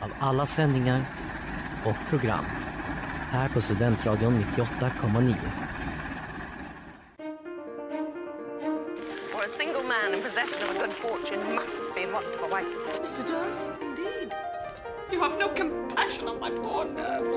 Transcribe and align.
av 0.00 0.10
alla 0.18 0.46
sändningar 0.46 1.04
och 1.84 1.96
program 2.10 2.44
här 3.30 3.48
på 3.48 3.60
Studentradion 3.60 4.44
98,9. 4.56 5.34
For 9.32 9.40
a 9.40 9.48
single 9.58 9.82
man 9.82 10.14
in 10.14 10.22
possession 10.22 10.62
of 10.62 10.76
a 10.76 10.78
good 10.80 10.92
fortune 10.92 11.54
must 11.54 11.94
be 11.94 12.06
want 12.12 12.26
of 12.26 12.42
a 12.42 12.54
wife. 12.54 12.68
Mr. 13.02 13.28
Darcy, 13.28 13.72
indeed. 13.80 14.34
You 15.12 15.20
have 15.20 15.38
no 15.38 15.48
compassion 15.48 16.28
on 16.28 16.40
my 16.40 16.50
poor 16.50 16.84
nerves. 16.84 17.35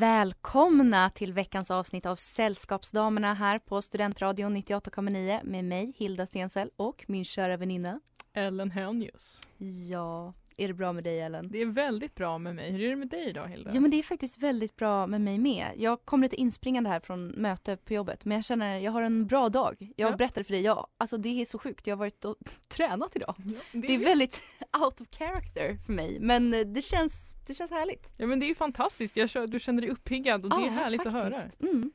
Välkomna 0.00 1.10
till 1.10 1.32
veckans 1.32 1.70
avsnitt 1.70 2.06
av 2.06 2.16
Sällskapsdamerna 2.16 3.34
här 3.34 3.58
på 3.58 3.82
Studentradion 3.82 4.56
98,9 4.56 5.40
med 5.44 5.64
mig 5.64 5.92
Hilda 5.96 6.26
Stensel 6.26 6.70
och 6.76 7.04
min 7.08 7.24
kära 7.24 7.56
väninna. 7.56 8.00
Ellen 8.32 8.70
Helnius. 8.70 9.42
Ja, 9.90 10.34
är 10.62 10.68
det 10.68 10.74
bra 10.74 10.92
med 10.92 11.04
dig 11.04 11.20
Ellen? 11.20 11.48
Det 11.50 11.58
är 11.62 11.66
väldigt 11.66 12.14
bra 12.14 12.38
med 12.38 12.54
mig. 12.54 12.70
Hur 12.72 12.82
är 12.82 12.90
det 12.90 12.96
med 12.96 13.08
dig 13.08 13.28
idag 13.28 13.48
Hilda? 13.48 13.70
Jo 13.74 13.80
men 13.80 13.90
det 13.90 13.98
är 13.98 14.02
faktiskt 14.02 14.38
väldigt 14.38 14.76
bra 14.76 15.06
med 15.06 15.20
mig 15.20 15.38
med. 15.38 15.66
Jag 15.76 16.04
kom 16.04 16.22
lite 16.22 16.36
inspringande 16.36 16.90
här 16.90 17.00
från 17.00 17.26
möte 17.28 17.76
på 17.76 17.92
jobbet 17.94 18.24
men 18.24 18.34
jag 18.36 18.44
känner 18.44 18.78
jag 18.78 18.92
har 18.92 19.02
en 19.02 19.26
bra 19.26 19.48
dag. 19.48 19.92
Jag 19.96 20.12
Ja. 20.12 20.16
berättade 20.16 20.44
för 20.44 20.52
dig, 20.52 20.62
jag, 20.62 20.86
alltså 20.98 21.16
det 21.16 21.28
är 21.40 21.44
så 21.44 21.58
sjukt. 21.58 21.86
Jag 21.86 21.96
har 21.96 21.98
varit 21.98 22.24
och 22.24 22.36
tränat 22.68 23.16
idag. 23.16 23.34
Ja, 23.38 23.52
Det 23.72 23.94
är 23.94 23.98
visst- 23.98 24.10
väldigt 24.10 24.40
out 24.84 25.00
of 25.00 25.08
character 25.10 25.76
för 25.86 25.92
mig 25.92 26.18
men 26.20 26.54
eh, 26.54 26.60
det 26.60 26.82
känns, 26.82 27.34
det 27.46 27.54
känns 27.54 27.70
härligt. 27.70 28.12
Ja 28.16 28.26
men 28.26 28.40
det 28.40 28.46
är 28.46 28.48
ju 28.48 28.54
fantastiskt. 28.54 29.16
Jag 29.16 29.30
kör, 29.30 29.46
du 29.46 29.60
känner 29.60 29.82
dig 29.82 29.90
uppiggad 29.90 30.44
och 30.44 30.50
det 30.50 30.56
är 30.66 30.66
Ja, 30.66 30.70
härligt 30.72 31.06
att 31.06 31.12
höra. 31.12 31.30
faktiskt. 31.30 31.60
Mm. 31.62 31.92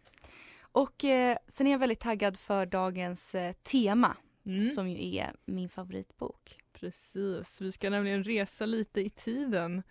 Och 0.62 1.04
eh, 1.04 1.38
sen 1.48 1.68
är 1.68 1.72
jag 1.72 1.80
väldigt 1.80 2.00
taggad 2.00 2.38
för 2.40 2.66
dagens 2.66 3.36
eh, 3.36 3.52
tema 3.54 4.18
Mm. 4.48 4.68
som 4.68 4.90
ju 4.90 5.16
är 5.16 5.32
min 5.46 5.70
favoritbok. 5.70 6.58
Precis. 6.80 7.62
Vi 7.62 7.72
ska 7.72 7.90
nämligen 7.90 8.24
resa 8.24 8.66
lite 8.66 9.02
i 9.02 9.10
tiden 9.10 9.84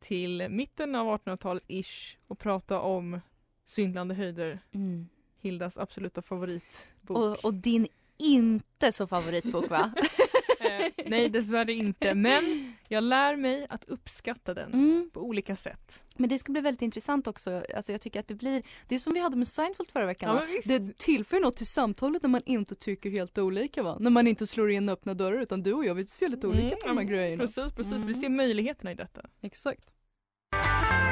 till 0.00 0.48
mitten 0.48 0.94
av 0.94 1.18
1800-talet 1.18 1.64
ish 1.66 2.16
och 2.26 2.38
prata 2.38 2.80
om 2.80 3.20
Svindlande 3.64 4.14
höjder, 4.14 4.58
Hildas 5.40 5.78
absoluta 5.78 6.22
favoritbok. 6.22 7.18
Och, 7.18 7.44
och 7.44 7.54
din 7.54 7.88
inte 8.18 8.92
så 8.92 9.06
favoritbok 9.06 9.70
va? 9.70 9.92
Eh, 10.60 11.04
nej 11.06 11.28
dessvärre 11.28 11.72
inte 11.72 12.14
men 12.14 12.73
jag 12.88 13.04
lär 13.04 13.36
mig 13.36 13.66
att 13.70 13.84
uppskatta 13.84 14.54
den 14.54 14.72
Mm. 14.72 15.10
på 15.12 15.20
olika 15.20 15.56
sätt. 15.56 16.02
Men 16.16 16.28
det 16.28 16.38
ska 16.38 16.52
bli 16.52 16.60
väldigt 16.60 16.82
intressant 16.82 17.26
också. 17.26 17.62
Alltså 17.76 17.92
jag 17.92 18.00
tycker 18.00 18.20
att 18.20 18.28
det 18.28 18.34
blir, 18.34 18.62
det 18.88 18.94
är 18.94 18.98
som 18.98 19.14
vi 19.14 19.20
hade 19.20 19.36
med 19.36 19.48
Seinfeld 19.48 19.90
förra 19.90 20.06
veckan 20.06 20.40
Ja. 20.64 20.78
Det 20.78 20.98
tillför 20.98 21.40
något 21.40 21.56
till 21.56 21.66
samtalet 21.66 22.22
när 22.22 22.30
man 22.30 22.42
inte 22.46 22.74
tycker 22.74 23.10
helt 23.10 23.38
olika 23.38 23.82
va? 23.82 23.96
När 24.00 24.10
man 24.10 24.26
inte 24.26 24.46
slår 24.46 24.70
in 24.70 24.88
öppna 24.88 25.14
dörrar 25.14 25.40
utan 25.40 25.62
du 25.62 25.72
och 25.72 25.84
jag 25.84 25.94
vi 25.94 26.06
ser 26.06 26.28
lite 26.28 26.46
olika 26.46 26.66
Mm, 26.66 26.78
på 26.82 26.88
de 26.88 26.96
här 26.98 27.04
ja, 27.04 27.10
grejerna. 27.10 27.40
Precis, 27.40 27.72
precis. 27.72 27.92
Vi 27.92 28.02
Mm. 28.02 28.14
ser 28.14 28.28
möjligheterna 28.28 28.92
i 28.92 28.94
detta. 28.94 29.20
Exakt. 29.40 29.94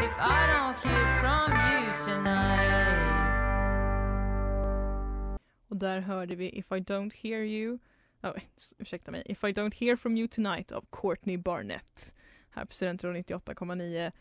If 0.05 0.13
I 0.19 0.43
don't 0.55 0.89
hear 0.89 1.21
from 1.21 1.53
you 1.53 1.97
tonight. 2.07 3.13
Och 5.69 5.77
där 5.77 6.01
hörde 6.01 6.35
vi 6.35 6.59
If 6.59 6.67
I 6.73 6.75
don't 6.75 7.13
hear 7.15 7.41
you 7.43 7.79
oh, 8.23 8.37
ursäkta 8.79 9.11
mig, 9.11 9.23
If 9.27 9.45
I 9.45 9.53
don't 9.53 9.75
hear 9.75 9.97
from 9.97 10.17
you 10.17 10.29
tonight 10.29 10.73
av 10.73 10.85
Courtney 10.91 11.37
Barnett. 11.37 12.13
Här 12.51 12.65
på 12.65 12.75
Studentradion 12.75 13.23
98,9 13.23 14.13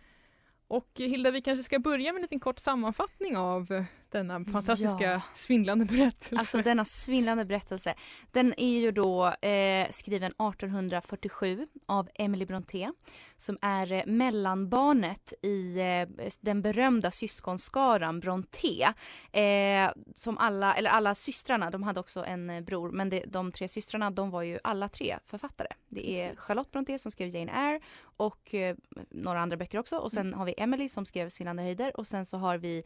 och 0.68 0.90
Hilda, 0.96 1.32
vi 1.32 1.42
kanske 1.42 1.64
ska 1.64 1.80
börja 1.80 2.14
med 2.14 2.20
en 2.20 2.22
liten 2.22 2.40
kort 2.40 2.60
sammanfattning 2.60 3.38
av 3.38 3.72
eh, 3.72 3.84
denna 4.12 4.46
fantastiska 4.46 5.04
Ja. 5.04 5.22
svindlande 5.34 5.86
berättelse. 5.86 6.36
Alltså 6.36 6.58
denna 6.62 6.86
svindlande 6.86 7.46
berättelse. 7.46 7.94
Den 8.32 8.54
är 8.58 8.80
ju 8.80 8.92
då 8.92 9.28
eh, 9.28 9.90
skriven 9.92 10.32
1847 10.32 11.68
av 11.86 12.10
Emily 12.16 12.46
Brontë 12.46 12.92
som 13.38 13.58
är 13.62 13.92
eh, 13.92 14.06
mellanbarnet 14.06 15.34
i 15.44 15.80
eh, 15.80 16.28
den 16.42 16.62
berömda 16.62 17.12
syskonskaran 17.12 18.20
Brontë. 18.20 18.94
Eh, 19.32 19.92
som 20.16 20.38
alla, 20.38 20.74
eller 20.74 20.90
alla 20.90 21.16
systrarna, 21.16 21.72
de 21.72 21.84
hade 21.84 22.00
också 22.00 22.26
en 22.26 22.50
eh, 22.50 22.62
bror, 22.62 22.92
men 22.92 23.10
det, 23.10 23.24
de 23.28 23.52
tre 23.52 23.68
systrarna 23.68 24.12
de 24.12 24.30
var 24.32 24.42
ju 24.42 24.60
alla 24.64 24.90
tre 24.90 25.18
författare. 25.26 25.68
Det 25.90 26.12
är 26.22 26.26
Precis. 26.30 26.44
Charlotte 26.44 26.72
Brontë 26.72 26.98
som 26.98 27.12
skrev 27.12 27.30
Jane 27.36 27.52
Eyre 27.52 27.80
och 28.18 28.54
eh, 28.54 28.76
några 29.10 29.40
andra 29.40 29.58
böcker 29.58 29.78
också 29.80 29.98
och 29.98 30.12
sen 30.12 30.34
har 30.34 30.46
vi 30.46 30.54
Emily 30.58 30.90
som 30.90 31.06
skrev 31.06 31.30
Svindlande 31.30 31.64
höjder 31.64 31.98
och 32.00 32.08
sen 32.08 32.26
så 32.26 32.38
har 32.38 32.58
vi 32.58 32.84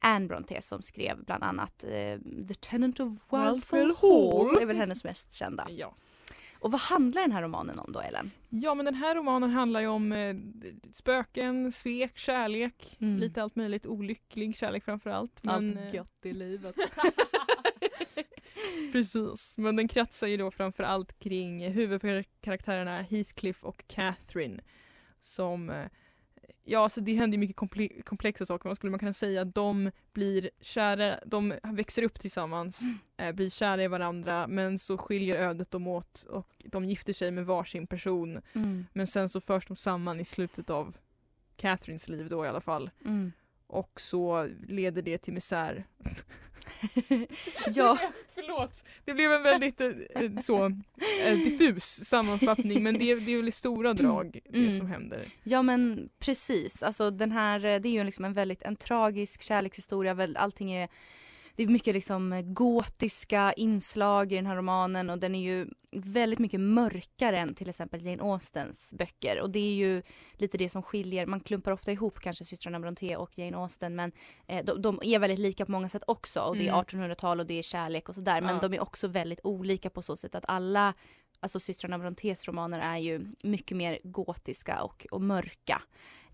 Anne 0.00 0.26
Brontë 0.28 0.60
som 0.60 0.82
skrev 0.82 1.24
bland 1.24 1.42
annat 1.44 1.84
eh, 1.84 2.18
The 2.48 2.54
Tenant 2.60 3.00
of 3.00 3.12
Wildfell 3.32 3.94
Hall. 4.00 4.54
Det 4.56 4.62
är 4.62 4.66
väl 4.66 4.76
hennes 4.76 5.04
mest 5.04 5.34
kända. 5.34 5.66
Ja. 5.70 5.94
Och 6.60 6.72
vad 6.72 6.80
handlar 6.80 7.22
den 7.22 7.32
här 7.32 7.42
romanen 7.42 7.78
om 7.78 7.92
då 7.92 8.00
Ellen? 8.00 8.30
ja, 8.48 8.74
men 8.74 8.84
den 8.84 8.94
här 8.94 9.14
romanen 9.14 9.50
handlar 9.50 9.80
ju 9.80 9.86
om 9.86 10.12
eh, 10.12 10.36
spöken, 10.92 11.72
svek, 11.72 12.18
kärlek, 12.18 12.96
Mm. 13.00 13.18
lite 13.18 13.42
allt 13.42 13.56
möjligt, 13.56 13.86
olycklig 13.86 14.56
kärlek 14.56 14.84
framför 14.84 15.10
allt. 15.10 15.44
Men, 15.44 15.78
eh, 15.78 15.94
gött 15.94 16.26
i 16.26 16.32
livet. 16.32 16.76
Precis, 18.92 19.58
men 19.58 19.76
den 19.76 19.88
kretsar 19.88 20.26
ju 20.26 20.36
då 20.36 20.50
framför 20.50 20.84
allt 20.84 21.18
kring 21.18 21.70
huvudkaraktärerna 21.72 23.02
Heathcliff 23.02 23.64
och 23.64 23.84
Catherine 23.86 24.60
som 25.20 25.70
eh, 25.70 25.86
Ja, 26.64 26.80
alltså 26.80 27.00
det 27.00 27.14
händer 27.14 27.38
mycket 27.38 27.56
komple- 27.56 28.02
komplexa 28.02 28.46
saker. 28.46 28.68
Vad 28.68 28.76
skulle 28.76 28.90
man 28.90 28.98
kunna 28.98 29.12
säga? 29.12 29.44
De 29.44 29.90
blir 30.12 30.50
kära, 30.60 31.20
de 31.26 31.54
växer 31.62 32.02
upp 32.02 32.20
tillsammans, 32.20 32.82
eh, 33.16 33.32
blir 33.32 33.50
kära 33.50 33.82
i 33.82 33.88
varandra 33.88 34.46
men 34.46 34.78
så 34.78 34.98
skiljer 34.98 35.36
ödet 35.36 35.70
dem 35.70 35.86
åt 35.86 36.22
och 36.22 36.48
de 36.64 36.84
gifter 36.84 37.12
sig 37.12 37.30
med 37.30 37.46
varsin 37.46 37.86
person. 37.86 38.40
Mm. 38.52 38.86
Men 38.92 39.06
sen 39.06 39.28
så 39.28 39.40
förs 39.40 39.66
de 39.66 39.76
samman 39.76 40.20
i 40.20 40.24
slutet 40.24 40.70
av 40.70 40.96
Catherines 41.56 42.08
liv 42.08 42.28
då 42.28 42.44
i 42.44 42.48
alla 42.48 42.60
fall. 42.60 42.90
Mm. 43.04 43.32
Och 43.66 44.00
så 44.00 44.48
leder 44.68 45.02
det 45.02 45.18
till 45.18 45.32
misär. 45.34 45.84
Ja, 47.74 47.98
Förlåt, 48.34 48.84
det 49.04 49.14
blev 49.14 49.32
en 49.32 49.42
väldigt 49.42 49.80
eh, 49.80 49.88
eh, 50.10 50.30
så 50.42 50.64
eh, 51.24 51.36
diffus 51.38 52.04
sammanfattning 52.04 52.82
men 52.82 52.98
det 52.98 53.10
är, 53.10 53.16
det 53.16 53.32
är 53.32 53.36
väl 53.36 53.48
i 53.48 53.52
stora 53.52 53.94
drag 53.94 54.40
det 54.50 54.58
Mm. 54.58 54.78
som 54.78 54.86
händer. 54.86 55.24
ja 55.42 55.62
men 55.62 56.08
precis. 56.18 56.82
Alltså 56.82 57.10
den 57.10 57.32
här, 57.32 57.60
det 57.60 57.88
är 57.88 57.92
ju 57.92 58.04
liksom 58.04 58.24
en 58.24 58.32
väldigt 58.32 58.62
en 58.62 58.76
tragisk 58.76 59.42
kärlekshistoria. 59.42 60.28
Allting 60.36 60.72
är 60.72 60.88
det 61.56 61.62
är 61.62 61.66
mycket 61.66 61.94
liksom 61.94 62.54
gotiska 62.54 63.52
inslag 63.52 64.32
i 64.32 64.36
den 64.36 64.46
här 64.46 64.56
romanen 64.56 65.10
och 65.10 65.18
den 65.18 65.34
är 65.34 65.42
ju 65.42 65.66
väldigt 65.92 66.38
mycket 66.38 66.60
mörkare 66.60 67.38
än 67.38 67.54
till 67.54 67.68
exempel 67.68 68.06
Jane 68.06 68.22
Austens 68.22 68.94
böcker. 68.94 69.40
Och 69.40 69.50
det 69.50 69.58
är 69.58 69.74
ju 69.74 70.02
lite 70.32 70.58
det 70.58 70.68
som 70.68 70.82
skiljer, 70.82 71.26
man 71.26 71.40
klumpar 71.40 71.70
ofta 71.72 71.92
ihop 71.92 72.20
kanske 72.20 72.44
systrarna 72.44 72.80
Brontë 72.80 73.16
och 73.16 73.38
Jane 73.38 73.56
Austen 73.56 73.96
men 73.96 74.12
eh, 74.46 74.64
de, 74.64 74.82
de 74.82 75.00
är 75.02 75.18
väldigt 75.18 75.38
lika 75.38 75.66
på 75.66 75.72
många 75.72 75.88
sätt 75.88 76.02
också 76.06 76.40
och 76.40 76.56
det 76.56 76.68
är 76.68 76.72
Mm. 76.72 76.84
1800-tal 76.84 77.40
och 77.40 77.46
det 77.46 77.58
är 77.58 77.62
kärlek 77.62 78.08
och 78.08 78.14
sådär 78.14 78.40
men 78.40 78.54
Ja. 78.54 78.68
de 78.68 78.74
är 78.74 78.80
också 78.80 79.08
väldigt 79.08 79.40
olika 79.44 79.90
på 79.90 80.02
så 80.02 80.16
sätt 80.16 80.34
att 80.34 80.44
alla 80.48 80.94
Alltså 81.40 81.60
systrarna 81.60 81.98
Brontës 81.98 82.44
romaner 82.46 82.78
är 82.78 82.96
ju 82.96 83.26
mycket 83.42 83.76
mer 83.76 83.98
gotiska 84.04 84.82
och, 84.82 85.06
och 85.10 85.20
mörka. 85.20 85.82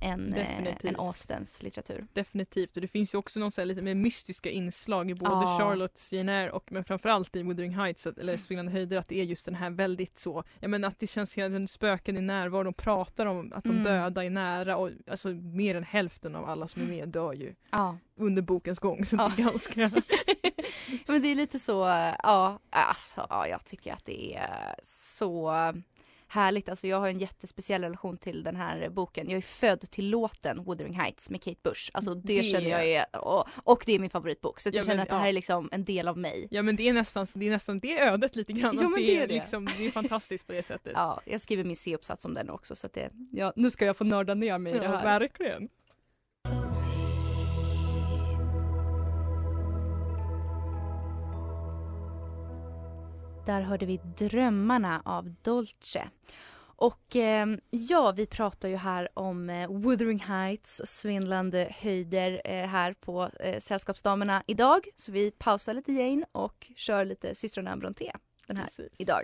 Än, 0.05 0.33
eh, 0.35 0.39
Definitivt. 0.49 0.85
än 0.85 0.97
Austens 1.01 1.62
litteratur. 1.62 2.06
Definitivt. 2.12 2.77
Och 2.77 2.81
det 2.83 2.89
finns 2.89 3.15
ju 3.15 3.19
också 3.19 3.41
någon 3.41 3.69
lite 3.69 3.83
mer 3.83 3.95
mystiska 3.95 4.51
inslag 4.51 5.11
i 5.11 5.15
både 5.15 5.31
Ja. 5.31 5.59
Charlottes 5.59 6.12
Jane 6.12 6.33
Eyre 6.41 6.51
och 6.51 6.73
men 6.73 6.85
framförallt 6.85 7.37
i 7.37 7.43
Wuthering 7.43 7.75
Heights 7.75 8.06
att- 8.06 8.19
eller 8.19 8.37
Svindlande 8.39 8.73
höjder 8.73 8.97
att 8.99 9.09
det 9.09 9.21
är 9.21 9.25
just 9.25 9.45
den 9.45 9.55
här 9.55 9.71
väldigt 9.71 10.19
så, 10.19 10.45
ja 10.61 10.69
men 10.69 10.85
att 10.85 10.99
det 10.99 11.06
känns 11.06 11.35
hela 11.35 11.67
spöken 11.67 12.17
i 12.17 12.21
närvaro, 12.21 12.62
de 12.62 12.75
pratar 12.75 13.27
om 13.27 13.53
att 13.55 13.65
de 13.65 13.71
Mm. 13.71 13.83
döda 13.83 14.25
är 14.25 14.31
nära 14.31 14.77
och 14.77 14.91
alltså 15.06 15.29
mer 15.29 15.75
än 15.75 15.85
hälften 15.85 16.37
av 16.37 16.45
alla 16.51 16.69
som 16.69 16.83
är 16.83 16.87
med 16.87 17.09
dör 17.09 17.33
ju 17.33 17.55
Ja. 17.71 17.99
under 18.17 18.43
bokens 18.43 18.79
gång 18.79 19.05
så 19.05 19.17
Ja. 19.17 19.33
det 19.37 19.43
är 19.43 19.47
ganska 19.47 19.91
Men 21.06 21.23
det 21.23 21.29
är 21.29 21.35
lite 21.35 21.59
så, 21.59 21.73
ja, 22.23 22.59
alltså, 22.71 23.27
ja, 23.31 23.49
jag 23.49 23.65
tycker 23.65 23.93
att 23.93 24.05
det 24.05 24.37
är 24.37 24.75
så 24.83 25.53
härligt. 26.35 26.69
Alltså 26.69 26.87
jag 26.87 27.01
har 27.01 27.09
en 27.09 27.19
jättespeciell 27.19 27.83
relation 27.83 28.17
till 28.17 28.43
den 28.43 28.57
här 28.57 28.89
boken. 28.89 29.31
Jag 29.31 29.37
är 29.39 29.43
född 29.43 29.81
till 29.81 30.11
låten 30.11 30.65
Wuthering 30.65 30.95
Heights 30.95 31.31
med 31.31 31.43
Kate 31.43 31.61
Bush. 31.63 31.91
Alltså 31.95 32.15
det, 32.15 32.39
Det- 32.39 32.45
känner 32.45 32.71
jag 32.71 32.87
är, 32.87 33.17
och, 33.27 33.47
och 33.65 33.83
det 33.87 33.93
är 33.93 33.99
min 33.99 34.11
favoritbok. 34.11 34.61
Så 34.61 34.69
att 34.69 34.75
Ja, 34.75 34.79
jag 34.79 34.85
känner 34.85 34.97
men, 34.97 35.03
att 35.03 35.09
det 35.09 35.15
här 35.15 35.23
ja. 35.23 35.29
är 35.29 35.33
liksom 35.33 35.69
en 35.73 35.85
del 35.85 36.09
av 36.09 36.19
mig. 36.19 36.49
Ja 36.51 36.63
men 36.63 36.77
det 36.77 36.89
är 36.89 36.93
nästan, 36.93 37.27
det 37.35 37.47
är 37.47 37.51
nästan 37.51 37.79
det 37.81 37.99
ödet 38.01 38.37
lite 38.37 38.53
grann. 38.53 38.75
Jo, 38.83 38.89
men 38.89 39.01
det, 39.01 39.07
det 39.07 39.17
är 39.23 39.27
det. 39.29 39.35
Liksom, 39.35 39.69
det 39.79 39.87
är 39.87 39.91
fantastiskt 39.91 40.47
på 40.47 40.53
det 40.53 40.63
sättet. 40.63 40.93
Ja, 40.97 41.21
jag 41.25 41.41
skriver 41.41 41.65
min 41.65 41.77
C-uppsats 41.77 42.25
om 42.25 42.35
den 42.35 42.51
också 42.51 42.77
så 42.77 42.87
att 42.87 42.93
det, 42.93 43.11
ja, 43.31 43.53
nu 43.57 43.71
ska 43.71 43.85
jag 43.85 43.97
få 43.97 44.05
nörda 44.05 44.35
ner 44.35 44.59
mig 44.59 44.75
i 44.75 44.79
det 44.79 44.85
Ja, 44.85 44.91
här. 44.97 45.05
verkligen. 45.21 45.69
Där 53.46 53.61
hörde 53.61 53.87
vi 53.87 54.00
Drömmarna 54.19 55.02
av 55.05 55.35
Dolce. 55.43 56.08
Och 56.76 57.17
eh, 57.17 57.46
ja, 57.70 58.12
vi 58.17 58.26
pratar 58.26 58.69
ju 58.69 58.76
här 58.76 59.08
om 59.14 59.50
eh, 59.50 59.70
Wuthering 59.73 60.19
Heights, 60.19 60.82
svindlande 60.85 61.75
höjder 61.81 62.43
eh, 62.44 62.67
här 62.67 62.93
på 62.93 63.31
eh, 63.41 63.58
Sällskapsdamerna 63.58 64.43
idag. 64.46 64.88
Så 64.96 65.12
vi 65.12 65.31
pausar 65.31 65.75
lite 65.75 65.93
Jane 65.93 66.26
och 66.32 66.70
kör 66.76 67.05
lite 67.05 67.35
systrarna 67.35 67.76
Brontë 67.76 68.12
den 68.46 68.56
här 68.56 68.64
Precis. 68.64 69.00
idag. 69.00 69.23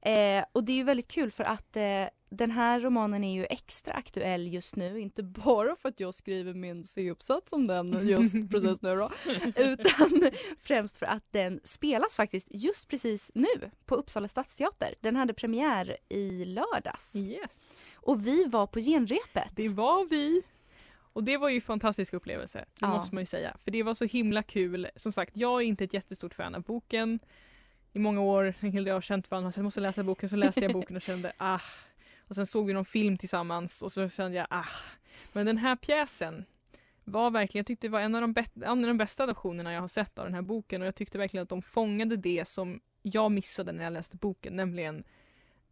Eh, 0.00 0.44
och 0.52 0.64
det 0.64 0.72
är 0.72 0.76
ju 0.76 0.84
väldigt 0.84 1.08
kul 1.08 1.30
för 1.30 1.44
att 1.44 1.76
eh, 1.76 1.82
den 2.28 2.50
här 2.50 2.80
romanen 2.80 3.24
är 3.24 3.34
ju 3.34 3.44
extra 3.50 3.94
aktuell 3.94 4.52
just 4.54 4.76
nu, 4.76 5.00
inte 5.00 5.22
bara 5.22 5.76
för 5.76 5.88
att 5.88 6.00
jag 6.00 6.14
skriver 6.14 6.54
min 6.54 6.84
C-uppsats 6.84 7.52
om 7.52 7.66
den 7.66 8.08
just 8.08 8.34
precis 8.50 8.82
nu 8.82 8.96
då, 8.96 9.10
utan 9.56 10.30
främst 10.62 10.96
för 10.96 11.06
att 11.06 11.24
den 11.30 11.60
spelas 11.64 12.16
faktiskt 12.16 12.48
just 12.50 12.88
precis 12.88 13.30
nu 13.34 13.70
på 13.86 13.94
Uppsala 13.94 14.28
stadsteater. 14.28 14.94
Den 15.00 15.16
hade 15.16 15.34
premiär 15.34 15.96
i 16.08 16.44
lördags 16.44 17.16
Yes. 17.16 17.86
och 17.94 18.26
vi 18.26 18.44
var 18.44 18.66
på 18.66 18.80
genrepet. 18.80 19.48
Det 19.52 19.68
var 19.68 20.04
vi. 20.04 20.42
Och 21.12 21.24
det 21.24 21.36
var 21.36 21.48
ju 21.48 21.54
en 21.56 21.62
fantastisk 21.62 22.12
upplevelse, 22.14 22.58
det 22.58 22.64
Ja. 22.80 22.88
måste 22.96 23.14
man 23.14 23.22
ju 23.22 23.26
säga. 23.26 23.56
För 23.64 23.70
det 23.70 23.82
var 23.82 23.94
så 23.94 24.04
himla 24.04 24.42
kul. 24.42 24.88
Som 24.96 25.12
sagt, 25.12 25.36
jag 25.36 25.62
är 25.62 25.66
inte 25.66 25.84
ett 25.84 25.94
jättestort 25.94 26.34
fan 26.34 26.54
av 26.54 26.62
boken. 26.62 27.18
I 27.92 27.98
många 27.98 28.20
år, 28.20 28.54
en 28.60 28.72
hel 28.72 28.84
del 28.84 28.94
har 28.94 29.00
känt 29.00 29.30
varandra, 29.30 29.52
så 29.52 29.58
jag 29.58 29.64
måste 29.64 29.80
läsa 29.80 30.02
boken. 30.02 30.28
Så 30.28 30.36
läste 30.36 30.60
jag 30.60 30.72
boken 30.72 30.96
och 30.96 31.02
kände 31.02 31.32
ah. 31.38 31.58
Och 32.28 32.34
sen 32.34 32.46
såg 32.46 32.66
vi 32.66 32.72
någon 32.72 32.84
film 32.84 33.18
tillsammans 33.18 33.82
och 33.82 33.92
så 33.92 34.08
kände 34.08 34.36
jag 34.36 34.46
ah. 34.50 34.64
Men 35.32 35.46
den 35.46 35.58
här 35.58 35.76
pjäsen 35.76 36.44
var 37.04 37.30
verkligen, 37.30 37.60
jag 37.60 37.66
tyckte 37.66 37.86
det 37.86 37.90
var 37.90 38.00
en 38.00 38.14
av 38.14 38.20
de, 38.20 38.44
en 38.54 38.84
av 38.84 38.88
de 38.88 38.98
bästa 38.98 39.22
adaptionerna 39.22 39.72
jag 39.72 39.80
har 39.80 39.88
sett 39.88 40.18
av 40.18 40.24
den 40.24 40.34
här 40.34 40.42
boken 40.42 40.82
och 40.82 40.86
jag 40.86 40.94
tyckte 40.94 41.18
verkligen 41.18 41.42
att 41.42 41.48
de 41.48 41.62
fångade 41.62 42.16
det 42.16 42.48
som 42.48 42.80
jag 43.02 43.32
missade 43.32 43.72
när 43.72 43.84
jag 43.84 43.92
läste 43.92 44.16
boken, 44.16 44.56
nämligen 44.56 45.04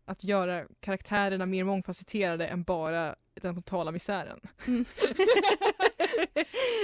att 0.04 0.24
göra 0.24 0.64
karaktärerna 0.80 1.46
mer 1.46 1.64
mångfacetterade 1.64 2.46
än 2.46 2.62
bara 2.62 3.14
den 3.40 3.54
totala 3.54 3.90
misären. 3.90 4.40
Mm. 4.66 4.84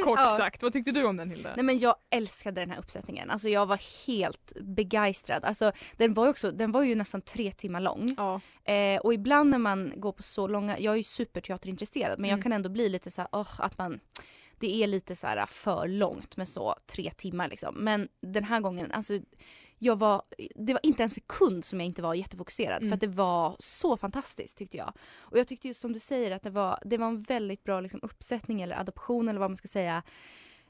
Kort 0.05 0.19
Ja. 0.19 0.35
sagt, 0.37 0.63
vad 0.63 0.73
tyckte 0.73 0.93
du 0.93 1.05
om 1.05 1.17
den 1.17 1.31
Hilda? 1.31 1.53
Nej 1.57 1.65
men 1.65 1.79
jag 1.79 1.97
älskade 2.11 2.61
den 2.61 2.71
här 2.71 2.79
uppsättningen. 2.79 3.31
Alltså 3.31 3.49
jag 3.49 3.67
var 3.67 4.07
helt 4.07 4.53
begeistrad. 4.61 5.45
Alltså 5.45 5.73
den 5.97 6.15
var 6.15 6.25
ju 6.25 6.31
också, 6.31 6.51
den 6.51 6.73
var 6.73 6.83
ju 6.83 6.95
nästan 6.95 7.21
tre 7.23 7.53
timmar 7.53 7.81
lång. 7.81 8.15
Ja, 8.17 8.41
Eh, 8.65 9.01
och 9.01 9.15
ibland 9.15 9.51
när 9.51 9.59
man 9.59 9.93
går 9.97 10.13
på 10.13 10.23
så 10.23 10.47
långa, 10.47 10.79
jag 10.79 10.93
är 10.93 10.97
ju 10.97 11.03
superteaterintresserad 11.03 12.19
men 12.19 12.25
Mm. 12.31 12.39
jag 12.39 12.43
kan 12.43 12.53
ändå 12.53 12.69
bli 12.69 12.89
lite 12.89 13.11
så 13.11 13.21
här, 13.21 13.29
åh, 13.33 13.49
att 13.59 13.79
man 13.79 14.01
det 14.59 14.83
är 14.83 14.87
lite 14.87 15.17
så 15.17 15.27
här 15.27 15.47
för 15.47 15.89
långt 15.89 16.37
med 16.37 16.49
så 16.49 16.75
tre 16.87 17.11
timmar 17.17 17.49
liksom. 17.49 17.75
Men 17.75 18.09
den 18.23 18.45
här 18.45 18.61
gången, 18.61 18.93
alltså 18.93 19.19
jag 19.83 19.97
var, 19.97 20.23
det 20.55 20.73
var 20.73 20.81
inte 20.87 21.03
en 21.03 21.11
sekund 21.11 21.65
som 21.65 21.81
jag 21.81 21.87
inte 21.87 22.03
var 22.03 22.15
jättefokuserad 22.15 22.77
Mm. 22.83 22.89
för 22.89 22.95
att 22.95 23.01
det 23.01 23.07
var 23.17 23.57
så 23.59 23.97
fantastiskt 23.97 24.59
tyckte 24.59 24.77
jag. 24.77 24.93
Och 25.19 25.39
jag 25.39 25.49
tyckte 25.49 25.69
just 25.69 25.81
som 25.81 25.93
du 25.93 25.99
säger 25.99 26.31
att 26.31 26.43
det 26.43 26.51
var, 26.51 26.79
det 26.85 26.99
var 26.99 27.07
en 27.07 27.21
väldigt 27.23 27.65
bra 27.65 27.81
liksom, 27.81 28.01
uppsättning 28.03 28.63
eller 28.63 28.81
adoption 28.81 29.29
eller 29.29 29.41
vad 29.41 29.51
man 29.51 29.57
ska 29.57 29.69
säga. 29.69 30.03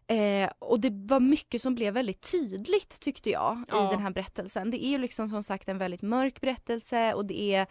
Eh, 0.07 0.51
och 0.59 0.81
det 0.81 0.91
var 0.93 1.21
mycket 1.21 1.63
som 1.63 1.75
blev 1.75 1.95
väldigt 1.95 2.31
tydligt 2.33 3.01
tyckte 3.01 3.31
jag 3.31 3.65
Ja. 3.69 3.89
i 3.89 3.93
den 3.95 4.03
här 4.03 4.11
berättelsen. 4.11 4.71
Det 4.71 4.85
är 4.85 4.89
ju 4.89 4.99
liksom 4.99 5.29
som 5.29 5.43
sagt 5.43 5.69
en 5.69 5.79
väldigt 5.79 6.03
mörk 6.03 6.41
berättelse 6.41 7.15
och 7.15 7.27
det 7.27 7.41
är 7.55 7.67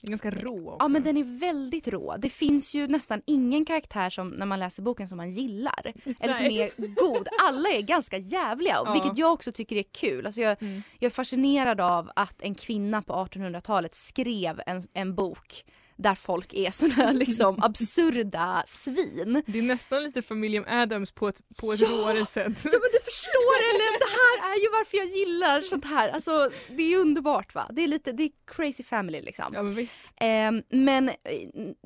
den 0.00 0.08
är 0.08 0.18
ganska 0.18 0.30
rå 0.30 0.68
också. 0.70 0.76
Ja 0.84 0.88
men 0.88 1.02
den 1.02 1.16
är 1.16 1.38
väldigt 1.40 1.88
rå. 1.88 2.16
Det 2.18 2.28
finns 2.28 2.74
ju 2.74 2.86
nästan 2.86 3.22
ingen 3.26 3.64
karaktär 3.64 4.10
som 4.10 4.28
när 4.28 4.46
man 4.46 4.58
läser 4.58 4.82
boken 4.82 5.08
som 5.08 5.16
man 5.16 5.30
gillar. 5.30 5.92
Eller 6.20 6.34
som 6.34 6.46
Nej. 6.46 6.72
är 6.78 6.86
god. 6.86 7.28
Alla 7.46 7.68
är 7.68 7.82
ganska 7.82 8.18
jävliga 8.18 8.80
Ja. 8.84 8.92
vilket 8.92 9.18
jag 9.18 9.32
också 9.32 9.52
tycker 9.52 9.76
är 9.76 9.82
kul. 9.92 10.26
Alltså 10.26 10.40
jag, 10.40 10.62
Mm. 10.62 10.82
jag 10.98 11.06
är 11.06 11.14
fascinerad 11.14 11.80
av 11.80 12.10
att 12.16 12.42
en 12.42 12.54
kvinna 12.54 13.02
på 13.02 13.12
1800-talet 13.12 13.94
skrev 13.94 14.60
en, 14.66 14.82
en 14.94 15.14
bok 15.14 15.64
där 15.96 16.14
folk 16.14 16.54
är 16.54 16.70
såna 16.70 16.94
här 16.94 17.12
liksom 17.12 17.58
absurda 17.62 18.62
svin. 18.66 19.42
Det 19.46 19.58
är 19.58 19.62
nästan 19.62 20.02
lite 20.02 20.22
familjen 20.22 20.64
Adams 20.68 21.12
på 21.12 21.28
ett, 21.28 21.40
på 21.60 21.72
ett 21.72 21.80
Ja! 21.80 21.88
råare 21.88 22.26
sätt. 22.26 22.60
Ja 22.64 22.70
men 22.82 22.90
du 22.92 23.00
förstår 23.10 23.56
eller 23.70 23.98
det 24.04 24.10
här 24.20 24.29
är 24.56 24.60
ju 24.62 24.68
varför 24.72 24.96
jag 24.96 25.06
gillar 25.06 25.60
sånt 25.60 25.84
här. 25.84 26.08
Alltså 26.08 26.50
det 26.76 26.82
är 26.94 26.98
underbart 26.98 27.54
va. 27.54 27.66
Det 27.72 27.82
är 27.82 27.88
lite, 27.88 28.12
det 28.12 28.22
är 28.22 28.30
crazy 28.46 28.82
family 28.82 29.20
liksom. 29.22 29.44
Ja 29.54 29.62
men 29.62 29.74
visst. 29.74 30.00
Ehm, 30.16 30.62
men 30.68 31.10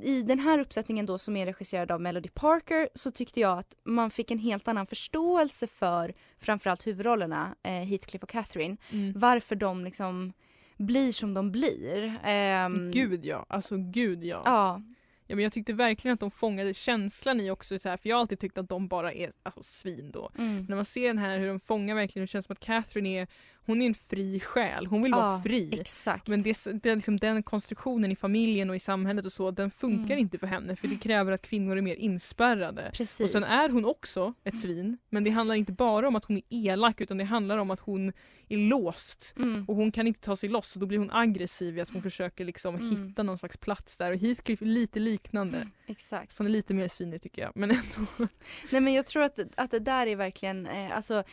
i- 0.03 0.23
den 0.23 0.39
här 0.39 0.59
uppsättningen 0.59 1.07
då 1.07 1.19
som 1.19 1.37
är 1.37 1.47
regisserad 1.47 1.91
av 1.91 2.01
Melody 2.01 2.29
Parker 2.29 2.89
så 2.95 3.11
tyckte 3.11 3.41
jag 3.41 3.59
att 3.59 3.77
man 3.85 4.11
fick 4.11 4.31
en 4.31 4.39
helt 4.39 4.69
annan 4.69 4.87
förståelse 4.87 5.67
för 5.67 6.15
framförallt 6.41 6.87
huvudrollerna 6.87 7.55
eh, 7.63 7.71
Heathcliff 7.73 8.23
och 8.23 8.29
Catherine. 8.29 8.77
Mm. 8.91 9.13
Varför 9.17 9.55
de 9.57 9.85
liksom 9.85 10.33
blir 10.77 11.13
som 11.13 11.35
de 11.35 11.53
blir. 11.53 12.19
Ehm, 12.25 12.91
Gud 12.91 13.25
ja, 13.25 13.47
alltså 13.49 13.77
gud 13.79 14.25
ja. 14.25 14.43
Ja, 14.45 14.83
ja. 15.26 15.37
men 15.37 15.43
jag 15.43 15.53
tyckte 15.53 15.73
verkligen 15.73 16.15
att 16.15 16.21
de 16.21 16.31
fångade 16.31 16.75
känslan 16.75 17.41
i 17.41 17.50
också 17.50 17.79
så 17.79 17.88
här, 17.88 17.97
för 17.97 18.09
jag 18.09 18.17
har 18.17 18.21
alltid 18.21 18.41
tyckt 18.41 18.59
att 18.59 18.69
de 18.69 18.88
bara 18.88 19.12
är 19.12 19.31
alltså, 19.43 19.62
svin 19.62 20.11
då. 20.11 20.31
mm. 20.38 20.67
När 20.69 20.76
man 20.76 20.85
ser 20.85 21.06
den 21.09 21.19
här 21.19 21.38
hur 21.38 21.49
de 21.49 21.61
fångar 21.61 21.94
verkligen, 21.94 22.23
det 22.23 22.31
känns 22.31 22.47
som 22.47 22.53
att 22.53 22.61
Catherine 22.61 23.09
är, 23.21 23.29
hon 23.67 23.83
är 23.83 23.87
en 23.87 23.95
fri 23.95 24.41
själ, 24.41 24.87
hon 24.87 25.03
vill 25.03 25.13
vara 25.13 25.23
Ja, 25.33 25.43
fri. 25.43 25.81
exakt. 25.81 26.29
Men 26.29 26.43
det, 26.43 26.57
det 26.83 26.95
liksom 26.95 27.17
den 27.19 27.43
konstruktionen 27.43 28.13
i 28.13 28.17
familjen 28.17 28.71
och 28.71 28.77
i 28.77 28.79
samhället 28.79 29.25
och 29.25 29.33
så, 29.33 29.51
den 29.51 29.71
funkar 29.71 30.05
Mm. 30.15 30.19
inte 30.19 30.39
för 30.39 30.47
henne 30.47 30.77
för 30.77 30.89
det 30.89 30.97
kräver 30.97 31.33
att 31.33 31.43
kvinnor 31.43 31.77
är 31.77 31.83
mer 31.83 31.94
inspärrade. 31.97 32.91
Precis. 32.94 33.21
Och 33.21 33.31
sen 33.31 33.44
är 33.44 33.69
hon 33.69 33.85
också 33.85 34.35
ett 34.44 34.59
svin, 34.59 34.99
men 35.11 35.25
det 35.25 35.31
handlar 35.31 35.55
inte 35.55 35.73
bara 35.73 36.09
om 36.09 36.17
att 36.17 36.25
hon 36.25 36.37
är 36.37 36.43
elak 36.51 37.01
utan 37.01 37.19
det 37.19 37.25
handlar 37.25 37.59
om 37.59 37.71
att 37.71 37.81
hon 37.81 38.13
är 38.49 38.56
låst 38.56 39.35
Mm. 39.37 39.65
och 39.69 39.77
hon 39.77 39.93
kan 39.93 40.06
inte 40.06 40.21
ta 40.21 40.37
sig 40.37 40.49
loss 40.49 40.75
och 40.75 40.81
då 40.81 40.87
blir 40.87 40.99
hon 40.99 41.11
aggressiv 41.11 41.79
i 41.79 41.81
att 41.81 41.91
hon 41.91 42.03
försöker 42.03 42.44
liksom 42.44 42.75
Mm. 42.77 42.91
hitta 43.09 43.23
någon 43.23 43.39
slags 43.39 43.56
plats 43.56 43.99
där 43.99 44.13
och 44.13 44.19
Heathcliff 44.19 44.63
är 44.63 44.67
lite 44.67 45.01
liknande. 45.01 45.69
Exakt. 45.87 46.33
Så 46.33 46.43
han 46.43 46.47
är 46.47 46.51
lite 46.51 46.75
mer 46.75 46.89
svinig 46.89 47.23
tycker 47.23 47.43
jag. 47.43 47.53
Men 47.55 47.71
ändå. 47.71 48.06
Nej 48.71 48.81
men 48.81 48.93
jag 48.94 49.06
tror 49.06 49.23
att, 49.23 49.39
att 49.56 49.71
det 49.71 49.79
där 49.79 50.06
är 50.06 50.17
verkligen 50.17 50.67
eh, 50.67 50.97
alltså 50.97 51.25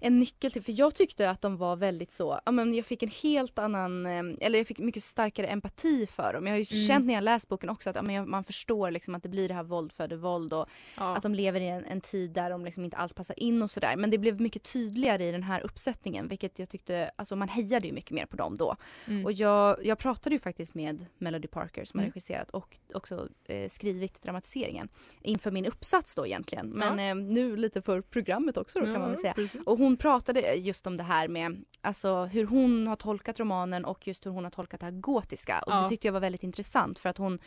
en 0.00 0.18
nyckel 0.18 0.52
till, 0.52 0.62
för 0.62 0.72
jag 0.80 0.94
tyckte 0.94 1.30
att 1.30 1.42
de 1.42 1.56
var 1.56 1.76
väldigt 1.76 2.12
så, 2.12 2.40
ja 2.46 2.52
men 2.52 2.74
jag 2.74 2.86
fick 2.86 3.02
en 3.02 3.10
helt 3.22 3.58
annan, 3.58 4.06
eh, 4.06 4.22
eller 4.40 4.58
jag 4.58 4.66
fick 4.66 4.78
mycket 4.78 5.02
starkare 5.02 5.46
empati 5.46 6.06
för 6.06 6.32
dem. 6.32 6.46
Jag 6.46 6.52
har 6.54 6.58
ju 6.58 6.64
Mm. 6.76 6.86
känt 6.86 7.06
när 7.06 7.14
jag 7.14 7.24
läst 7.24 7.48
boken 7.48 7.70
också 7.70 7.90
att 7.90 7.96
ja, 7.96 8.02
men 8.02 8.30
man 8.30 8.44
förstår 8.44 8.90
liksom 8.90 9.14
att 9.14 9.22
det 9.22 9.28
blir 9.28 9.48
det 9.48 9.54
här 9.54 9.62
våld 9.62 9.92
föder 9.92 10.16
våld 10.16 10.52
och 10.52 10.66
Ja. 10.96 11.16
att 11.16 11.22
de 11.22 11.34
lever 11.34 11.60
i 11.60 11.68
en, 11.68 11.84
en 11.84 12.00
tid 12.00 12.30
där 12.30 12.50
de 12.50 12.64
liksom 12.64 12.84
inte 12.84 12.96
alls 12.96 13.14
passar 13.14 13.38
in 13.40 13.62
och 13.62 13.70
sådär. 13.70 13.96
Men 13.96 14.10
det 14.10 14.18
blev 14.18 14.40
mycket 14.40 14.62
tydligare 14.72 15.24
i 15.28 15.32
den 15.32 15.42
här 15.42 15.60
uppsättningen 15.60 16.28
vilket 16.28 16.58
jag 16.58 16.68
tyckte, 16.68 17.10
alltså 17.16 17.36
man 17.36 17.48
hejade 17.48 17.86
ju 17.86 17.92
mycket 17.92 18.10
mer 18.10 18.26
på 18.26 18.36
dem 18.36 18.56
då. 18.56 18.76
Mm. 19.06 19.24
Och 19.24 19.32
jag, 19.32 19.86
jag 19.86 19.98
pratade 19.98 20.34
ju 20.34 20.38
faktiskt 20.40 20.74
med 20.74 21.06
Melody 21.18 21.48
Parker 21.48 21.84
som 21.84 21.98
har 21.98 22.04
Mm. 22.04 22.10
regisserat 22.12 22.50
och 22.50 22.76
också 22.94 23.28
eh, 23.44 23.68
skrivit 23.68 24.22
dramatiseringen 24.22 24.88
inför 25.22 25.50
min 25.50 25.66
uppsats 25.66 26.14
då 26.14 26.26
egentligen. 26.26 26.68
Men 26.68 26.98
eh, 26.98 27.14
nu 27.32 27.56
lite 27.56 27.82
för 27.82 28.00
programmet 28.00 28.56
också 28.56 28.78
då 28.78 28.84
kan 28.84 28.92
man 29.00 29.08
väl 29.10 29.16
säga. 29.18 29.34
precis. 29.34 29.60
Och 29.66 29.78
hon 29.78 29.87
pratade 29.96 30.54
just 30.54 30.86
om 30.86 30.96
det 30.96 31.02
här 31.02 31.28
med 31.28 31.64
alltså, 31.80 32.24
hur 32.24 32.46
hon 32.46 32.86
har 32.86 32.96
tolkat 32.96 33.40
romanen 33.40 33.84
och 33.84 34.06
just 34.06 34.26
hur 34.26 34.30
hon 34.30 34.44
har 34.44 34.50
tolkat 34.50 34.80
det 34.80 34.86
här 34.86 34.92
gotiska. 34.92 35.58
Och 35.66 35.72
Ja. 35.72 35.82
det 35.82 35.88
tyckte 35.88 36.08
jag 36.08 36.12
var 36.12 36.20
väldigt 36.20 36.42
intressant 36.42 36.98
för 36.98 37.08
att 37.08 37.18
hon, 37.18 37.38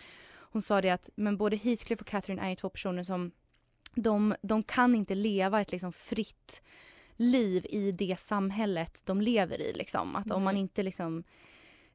hon 0.51 0.61
sa 0.61 0.81
det 0.81 0.89
att 0.89 1.09
men 1.15 1.37
både 1.37 1.55
Heathcliff 1.55 2.01
och 2.01 2.07
Catherine 2.07 2.41
är 2.41 2.49
ju 2.49 2.55
två 2.55 2.69
personer 2.69 3.03
som 3.03 3.31
de, 3.95 4.35
de 4.41 4.63
kan 4.63 4.95
inte 4.95 5.15
leva 5.15 5.61
ett 5.61 5.71
liksom 5.71 5.93
fritt 5.93 6.61
liv 7.15 7.65
i 7.69 7.91
det 7.91 8.19
samhället 8.19 9.01
de 9.05 9.21
lever 9.21 9.61
i. 9.61 9.73
Liksom. 9.73 10.15
Att 10.15 10.31
om 10.31 10.43
man 10.43 10.57
inte 10.57 10.83
liksom 10.83 11.23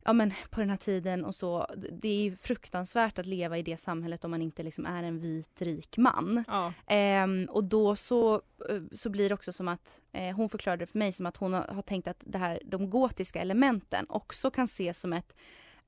ja 0.06 0.12
men 0.12 0.32
på 0.50 0.60
den 0.60 0.70
här 0.70 0.76
tiden 0.76 1.24
och 1.24 1.34
så. 1.34 1.66
Det 1.92 2.08
är 2.08 2.22
ju 2.22 2.36
fruktansvärt 2.36 3.18
att 3.18 3.26
leva 3.26 3.58
i 3.58 3.62
det 3.62 3.76
samhället 3.76 4.24
om 4.24 4.30
man 4.30 4.42
inte 4.42 4.62
liksom 4.62 4.86
är 4.86 5.02
en 5.02 5.20
vit 5.20 5.62
rik 5.62 5.96
man. 5.96 6.44
Ja. 6.46 6.72
Ehm, 6.86 7.48
och 7.50 7.64
då 7.64 7.96
så, 7.96 8.34
eh, 8.68 8.82
så 8.92 9.10
blir 9.10 9.28
det 9.28 9.34
också 9.34 9.52
som 9.52 9.68
att 9.68 10.00
eh, 10.12 10.36
hon 10.36 10.48
förklarade 10.48 10.82
det 10.82 10.86
för 10.86 10.98
mig 10.98 11.12
som 11.12 11.26
att 11.26 11.36
hon 11.36 11.52
har, 11.52 11.62
har 11.62 11.82
tänkt 11.82 12.08
att 12.08 12.22
det 12.26 12.38
här, 12.38 12.60
de 12.64 12.90
gotiska 12.90 13.40
elementen 13.40 14.06
också 14.08 14.50
kan 14.50 14.64
ses 14.64 15.00
som 15.00 15.12
ett 15.12 15.34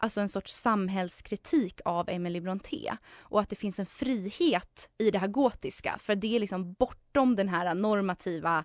Alltså 0.00 0.20
en 0.20 0.28
sorts 0.28 0.52
samhällskritik 0.52 1.80
av 1.84 2.08
Emily 2.08 2.40
Brontë. 2.40 2.96
Och 3.18 3.40
att 3.40 3.50
det 3.50 3.56
finns 3.56 3.78
en 3.78 3.86
frihet 3.86 4.90
i 4.98 5.10
det 5.10 5.18
här 5.18 5.28
gotiska. 5.28 5.96
För 5.98 6.14
det 6.14 6.36
är 6.36 6.40
liksom 6.40 6.72
bortom 6.72 7.36
den 7.36 7.48
här 7.48 7.74
normativa 7.74 8.64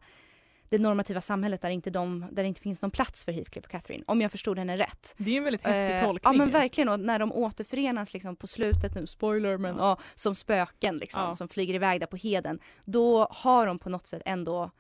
det 0.78 0.80
normativa 0.80 1.22
samhället 1.22 1.62
där 1.62 1.70
inte, 1.70 1.90
de, 1.90 2.28
där 2.32 2.44
det 2.44 2.48
inte 2.48 2.62
finns 2.62 2.82
någon 2.82 2.92
plats 2.92 3.24
för 3.26 3.32
Heathcliff 3.32 3.66
och 3.66 3.72
Catherine. 3.72 4.04
Om 4.08 4.22
jag 4.22 4.32
förstod 4.32 4.58
henne 4.60 4.78
rätt. 4.78 5.16
Det 5.18 5.32
är 5.34 5.38
en 5.38 5.44
väldigt 5.44 5.66
häftig 5.66 5.96
Eh, 5.98 6.06
tolkning. 6.06 6.34
Ja 6.34 6.38
men 6.38 6.50
verkligen 6.50 6.90
och 6.90 7.00
när 7.00 7.20
de 7.20 7.32
återförenas 7.32 8.14
liksom 8.14 8.36
på 8.36 8.48
slutet 8.48 8.96
nu, 8.96 9.08
spoiler 9.08 9.58
men 9.58 9.78
ja, 9.78 9.98
som 10.16 10.36
spöken 10.36 10.98
liksom 10.98 11.22
Ja. 11.22 11.34
som 11.34 11.48
flyger 11.48 11.74
iväg 11.74 12.00
där 12.00 12.08
på 12.08 12.18
heden. 12.18 12.60
Då 12.86 13.28
har 13.32 13.68
de 13.68 13.80
på 13.80 13.90
något 13.90 14.08
sätt 14.08 14.22
ändå 14.26 14.72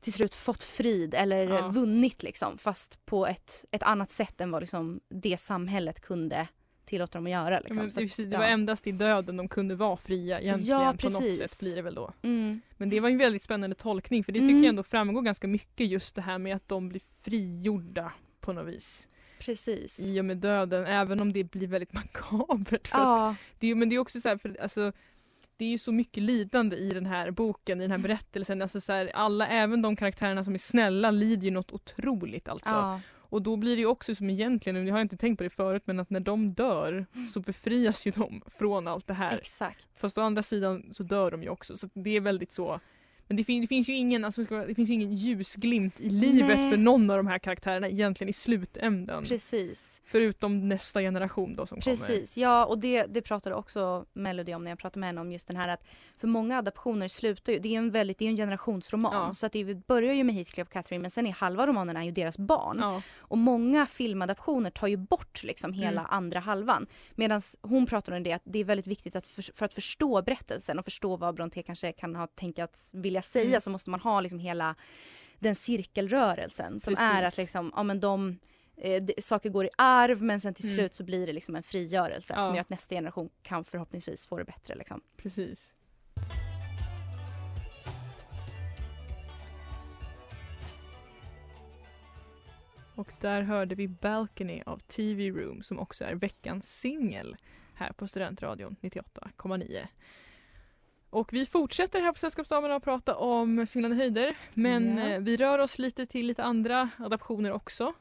till 0.00 0.12
slut 0.12 0.34
fått 0.34 0.62
frid 0.62 1.14
eller 1.14 1.48
Ja. 1.48 1.68
vunnit 1.68 2.22
liksom 2.22 2.58
fast 2.58 3.06
på 3.06 3.26
ett, 3.26 3.64
ett 3.70 3.82
annat 3.82 4.10
sätt 4.10 4.40
än 4.40 4.50
vad 4.50 4.62
liksom 4.62 5.00
det 5.08 5.40
samhället 5.40 6.00
kunde 6.00 6.46
tillåta 6.94 7.18
dem 7.18 7.26
att 7.26 7.32
göra. 7.32 7.54
Ja, 7.54 7.58
Liksom. 7.60 7.76
men 7.76 7.90
Så 7.92 8.00
att, 8.00 8.06
precis, 8.06 8.30
det 8.30 8.36
var 8.36 8.44
ja. 8.44 8.50
endast 8.50 8.86
i 8.86 8.92
döden 8.92 9.36
de 9.36 9.48
kunde 9.48 9.74
vara 9.74 9.96
fria 9.96 10.40
egentligen 10.40 10.80
Ja, 10.80 10.94
på 11.00 11.08
något 11.08 11.20
precis. 11.22 11.38
sätt 11.50 11.60
blir 11.60 11.74
det 11.76 11.82
väl 11.82 11.94
då. 11.94 12.12
Mm. 12.22 12.60
Men 12.76 12.90
det 12.90 13.00
var 13.00 13.08
en 13.10 13.18
väldigt 13.18 13.42
spännande 13.42 13.76
tolkning 13.76 14.24
för 14.24 14.32
det 14.32 14.38
tycker 14.38 14.50
Mm. 14.50 14.62
jag 14.64 14.68
ändå 14.68 14.82
framgår 14.82 15.22
ganska 15.22 15.46
mycket 15.48 15.86
just 15.86 16.14
det 16.14 16.22
här 16.22 16.38
med 16.38 16.56
att 16.56 16.68
de 16.68 16.88
blir 16.88 17.00
frigjorda 17.22 18.12
på 18.40 18.52
något 18.52 18.66
vis. 18.74 19.08
Precis. 19.38 20.00
I 20.00 20.20
och 20.20 20.24
med 20.24 20.36
döden, 20.36 20.86
även 20.86 21.20
om 21.20 21.32
det 21.32 21.44
blir 21.44 21.66
väldigt 21.68 21.92
makabert. 22.00 22.88
För 22.88 22.96
att 22.98 23.02
Ja, 23.04 23.34
det, 23.58 23.66
är- 23.70 23.74
men 23.74 23.88
det 23.88 23.94
är 23.96 23.98
också 24.00 24.20
så 24.20 24.28
här, 24.28 24.36
för 24.38 24.56
alltså 24.62 24.92
det 25.56 25.64
är 25.64 25.68
ju 25.68 25.78
så 25.78 25.92
mycket 25.92 26.22
lidande 26.22 26.76
i 26.76 26.90
den 26.90 27.06
här 27.06 27.30
boken, 27.30 27.78
i 27.80 27.84
den 27.84 27.90
här 27.90 27.98
berättelsen. 27.98 28.62
Alltså 28.62 28.80
så 28.80 28.92
här, 28.92 29.10
alla, 29.14 29.46
även 29.48 29.82
de 29.82 29.96
karaktärerna 29.96 30.44
som 30.44 30.54
är 30.54 30.58
snälla 30.58 31.10
lider 31.10 31.44
ju 31.44 31.50
något 31.50 31.72
otroligt 31.72 32.48
alltså. 32.48 32.68
ja, 32.70 33.00
Och 33.34 33.42
då 33.42 33.56
blir 33.56 33.76
det 33.76 33.80
ju 33.80 33.86
också 33.86 34.14
som 34.14 34.30
egentligen, 34.30 34.86
jag 34.86 34.94
har 34.94 35.00
inte 35.00 35.16
tänkt 35.16 35.38
på 35.38 35.44
det 35.44 35.50
förut, 35.50 35.82
men 35.86 36.00
att 36.00 36.10
när 36.10 36.20
de 36.20 36.52
dör 36.52 37.06
så 37.32 37.40
befrias 37.40 38.06
ju 38.06 38.10
de 38.10 38.42
från 38.58 38.88
allt 38.88 39.06
det 39.06 39.14
här. 39.14 39.36
exakt. 39.38 39.88
Fast 39.94 40.18
å 40.18 40.20
andra 40.20 40.42
sidan 40.42 40.90
så 40.92 41.02
dör 41.02 41.30
de 41.30 41.42
ju 41.42 41.48
också 41.48 41.76
så 41.76 41.88
det 41.94 42.10
är 42.10 42.20
väldigt 42.20 42.52
så 42.52 42.80
men 43.26 43.36
det, 43.36 43.44
fin- 43.44 43.60
det 43.62 43.66
finns 43.66 43.88
ju 43.88 43.92
ingen, 43.96 44.24
alltså, 44.24 44.44
det 44.44 44.74
finns 44.74 44.90
ingen 44.90 45.12
ljusglimt 45.12 46.00
i 46.00 46.10
livet 46.10 46.58
Nej. 46.58 46.70
för 46.70 46.76
någon 46.76 47.10
av 47.10 47.16
de 47.16 47.26
här 47.26 47.38
karaktärerna 47.38 47.88
egentligen 47.88 48.28
i 48.28 48.32
slutändan. 48.32 49.24
Precis. 49.24 50.02
Förutom 50.04 50.68
nästa 50.68 51.00
generation 51.00 51.56
då 51.56 51.66
som 51.66 51.80
kommer. 51.80 51.96
Precis, 51.96 52.36
ja 52.38 52.64
och 52.64 52.78
det, 52.78 53.06
det 53.06 53.22
pratade 53.22 53.54
också 53.56 54.06
Melody 54.12 54.54
om 54.54 54.64
när 54.64 54.70
jag 54.70 54.78
pratade 54.78 55.00
med 55.00 55.08
henne 55.08 55.20
om 55.20 55.32
just 55.32 55.46
den 55.48 55.56
här 55.56 55.68
att 55.68 55.84
för 56.16 56.28
många 56.28 56.58
adaptioner 56.58 57.08
slutar 57.08 57.52
ju, 57.52 57.58
det 57.58 57.74
är 57.74 57.78
en 57.78 57.90
väldigt, 57.90 58.18
det 58.18 58.24
är 58.24 58.28
en 58.28 58.36
generationsroman 58.36 59.26
Ja. 59.28 59.34
så 59.34 59.46
att 59.46 59.52
det 59.52 59.86
börjar 59.86 60.14
ju 60.14 60.24
med 60.24 60.34
Heathcliff 60.34 60.66
och 60.68 60.72
Catherine 60.72 61.02
men 61.02 61.10
sen 61.10 61.26
är 61.26 61.32
halva 61.32 61.66
romanen 61.66 61.96
är 61.96 62.02
ju 62.02 62.10
deras 62.10 62.38
barn 62.38 62.76
Ja, 62.80 63.02
och 63.18 63.38
många 63.38 63.86
filmadaptioner 63.86 64.70
tar 64.70 64.86
ju 64.86 64.96
bort 64.96 65.44
liksom 65.44 65.72
hela 65.72 66.00
Mm. 66.00 66.06
andra 66.10 66.40
halvan 66.40 66.86
medan 67.14 67.40
hon 67.62 67.86
pratar 67.86 68.12
om 68.16 68.22
det 68.22 68.32
att 68.32 68.42
det 68.44 68.58
är 68.58 68.64
väldigt 68.64 68.86
viktigt 68.86 69.16
att 69.16 69.26
för, 69.26 69.42
för 69.54 69.64
att 69.64 69.74
förstå 69.74 70.22
berättelsen 70.22 70.78
och 70.78 70.84
förstå 70.84 71.16
vad 71.16 71.34
Brontë 71.36 71.62
kanske 71.62 71.92
kan 71.92 72.16
ha 72.16 72.26
tänkt 72.26 72.58
att 72.58 72.90
vilja 73.14 73.22
säga 73.22 73.46
Mm. 73.48 73.60
så 73.60 73.70
måste 73.70 73.90
man 73.90 74.00
ha 74.00 74.20
liksom 74.20 74.38
hela 74.38 74.74
den 75.38 75.54
cirkelrörelsen 75.54 76.80
som 76.80 76.94
Precis. 76.94 77.08
är 77.10 77.22
att 77.22 77.36
liksom, 77.36 77.72
ja 77.76 77.82
men 77.82 78.00
de 78.00 78.38
eh, 78.76 79.02
saker 79.18 79.50
går 79.50 79.64
i 79.66 79.70
arv 79.78 80.22
men 80.22 80.40
sen 80.40 80.54
till 80.54 80.64
Mm. 80.64 80.74
slut 80.76 80.94
så 80.94 81.04
blir 81.04 81.26
det 81.26 81.32
liksom 81.32 81.56
en 81.56 81.62
frigörelse 81.62 82.34
Ja. 82.36 82.42
som 82.42 82.54
gör 82.54 82.60
att 82.60 82.70
nästa 82.70 82.94
generation 82.94 83.30
kan 83.42 83.64
förhoppningsvis 83.64 84.26
få 84.26 84.38
det 84.38 84.44
bättre. 84.44 84.74
Liksom. 84.74 85.00
precis. 85.16 85.74
Och 92.94 93.12
där 93.20 93.42
hörde 93.42 93.74
vi 93.74 93.88
Balcony 93.88 94.62
av 94.66 94.78
TV 94.78 95.30
Room 95.30 95.62
som 95.62 95.78
också 95.78 96.04
är 96.04 96.14
veckans 96.14 96.78
singel 96.80 97.36
här 97.74 97.92
på 97.92 98.08
Studentradion 98.08 98.76
98,9. 98.80 99.86
Och 101.14 101.32
vi 101.32 101.46
fortsätter 101.46 102.00
här 102.00 102.12
på 102.12 102.18
Sällskapsdamerna 102.18 102.74
att 102.74 102.84
prata 102.84 103.16
om 103.16 103.66
Svindlande 103.66 103.96
höjder 103.96 104.34
men 104.54 104.98
eh, 104.98 105.20
vi 105.20 105.36
rör 105.36 105.58
oss 105.58 105.78
lite 105.78 106.06
till 106.06 106.26
lite 106.26 106.42
andra 106.44 106.90
adaptioner 106.98 107.52
också. 107.52 107.92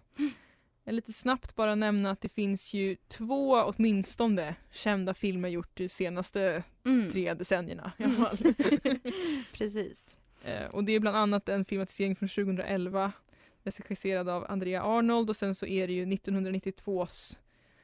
Jag 0.84 0.96
lite 0.96 1.14
snabbt 1.14 1.56
bara 1.56 1.76
nämna 1.76 2.12
att 2.12 2.22
det 2.22 2.30
finns 2.30 2.74
ju 2.74 2.96
två 3.08 3.52
åtminstone 3.54 4.56
kända 4.72 5.14
filmer 5.14 5.50
gjort 5.50 5.70
de 5.74 5.90
senaste 5.90 6.64
Mm. 6.86 7.12
tre 7.12 7.34
decennierna. 7.34 7.92
i 7.98 8.04
alla 8.04 8.14
fall. 8.14 8.38
Precis. 9.54 10.18
Eh, 10.44 10.66
och 10.66 10.84
det 10.84 10.92
är 10.92 11.00
bland 11.00 11.18
annat 11.18 11.50
en 11.50 11.66
filmatisering 11.66 12.16
från 12.16 12.30
2011 12.30 13.12
regisserad 13.64 14.30
av 14.30 14.46
Andrea 14.52 14.84
Arnold 14.84 15.30
och 15.30 15.36
sen 15.36 15.56
så 15.56 15.66
är 15.66 15.88
det 15.88 15.94
ju 15.94 16.06
1992s 16.06 17.38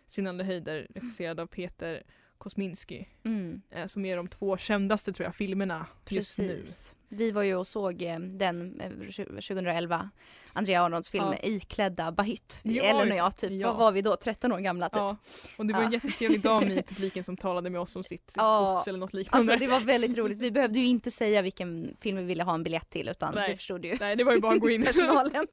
Svindlande 0.08 0.44
höjder 0.44 0.88
regisserad 0.96 1.40
av 1.40 1.48
Peter 1.48 2.04
Kosminski 2.40 3.08
Mm. 3.24 3.62
eh, 3.70 3.88
som 3.88 4.06
är 4.06 4.18
de 4.18 4.28
två 4.28 4.58
kändaste 4.58 5.14
tror 5.14 5.26
jag 5.26 5.36
filmerna 5.36 5.86
just 6.10 6.38
nu. 6.40 6.64
Vi 7.10 7.32
var 7.32 7.44
ju 7.44 7.56
och 7.56 7.68
såg 7.68 8.02
eh, 8.02 8.20
den 8.20 8.82
eh, 8.82 8.90
2011, 8.90 10.10
Andrea 10.54 10.84
Arnolds 10.84 11.10
film 11.10 11.26
Ja. 11.26 11.38
Iklädda 11.44 12.12
Bahytt. 12.12 12.60
Ja, 12.64 12.84
Ellen 12.84 13.12
och 13.12 13.18
jag, 13.18 13.38
typ, 13.38 13.52
ja. 13.52 13.68
vad 13.68 13.78
var 13.78 13.92
vi 13.92 14.02
då? 14.02 14.16
13 14.16 14.52
år 14.52 14.60
gamla 14.60 14.90
typ. 14.90 14.98
Ja, 14.98 15.18
och 15.58 15.66
det 15.66 15.74
var 15.74 15.82
en 15.82 15.92
jättetrevlig 15.92 16.42
dam 16.42 16.64
i 16.64 16.84
publiken 16.88 17.24
som 17.24 17.38
talade 17.38 17.70
med 17.70 17.82
oss 17.82 17.96
om 17.96 18.04
sitt 18.04 18.32
Ja. 18.36 18.74
gods 18.76 18.88
eller 18.88 19.00
något 19.00 19.14
liknande. 19.14 19.54
Alltså 19.54 19.66
det 19.66 19.72
var 19.72 19.80
väldigt 19.80 20.18
roligt. 20.18 20.38
Vi 20.38 20.52
behövde 20.52 20.80
ju 20.80 20.86
inte 20.86 21.12
säga 21.12 21.42
vilken 21.42 21.96
film 22.02 22.18
vi 22.18 22.24
ville 22.24 22.44
ha 22.44 22.54
en 22.54 22.64
biljett 22.64 22.90
till 22.90 23.10
utan 23.10 23.36
Nej. 23.36 23.50
det 23.50 23.56
förstod 23.56 23.86
ju 23.86 23.98
Nej 24.00 24.16
det 24.16 24.24
var 24.24 24.34
ju 24.34 24.40
bara 24.40 24.54
att 24.54 24.60
gå 24.60 24.70
in. 24.70 24.84
personalen. 24.86 25.48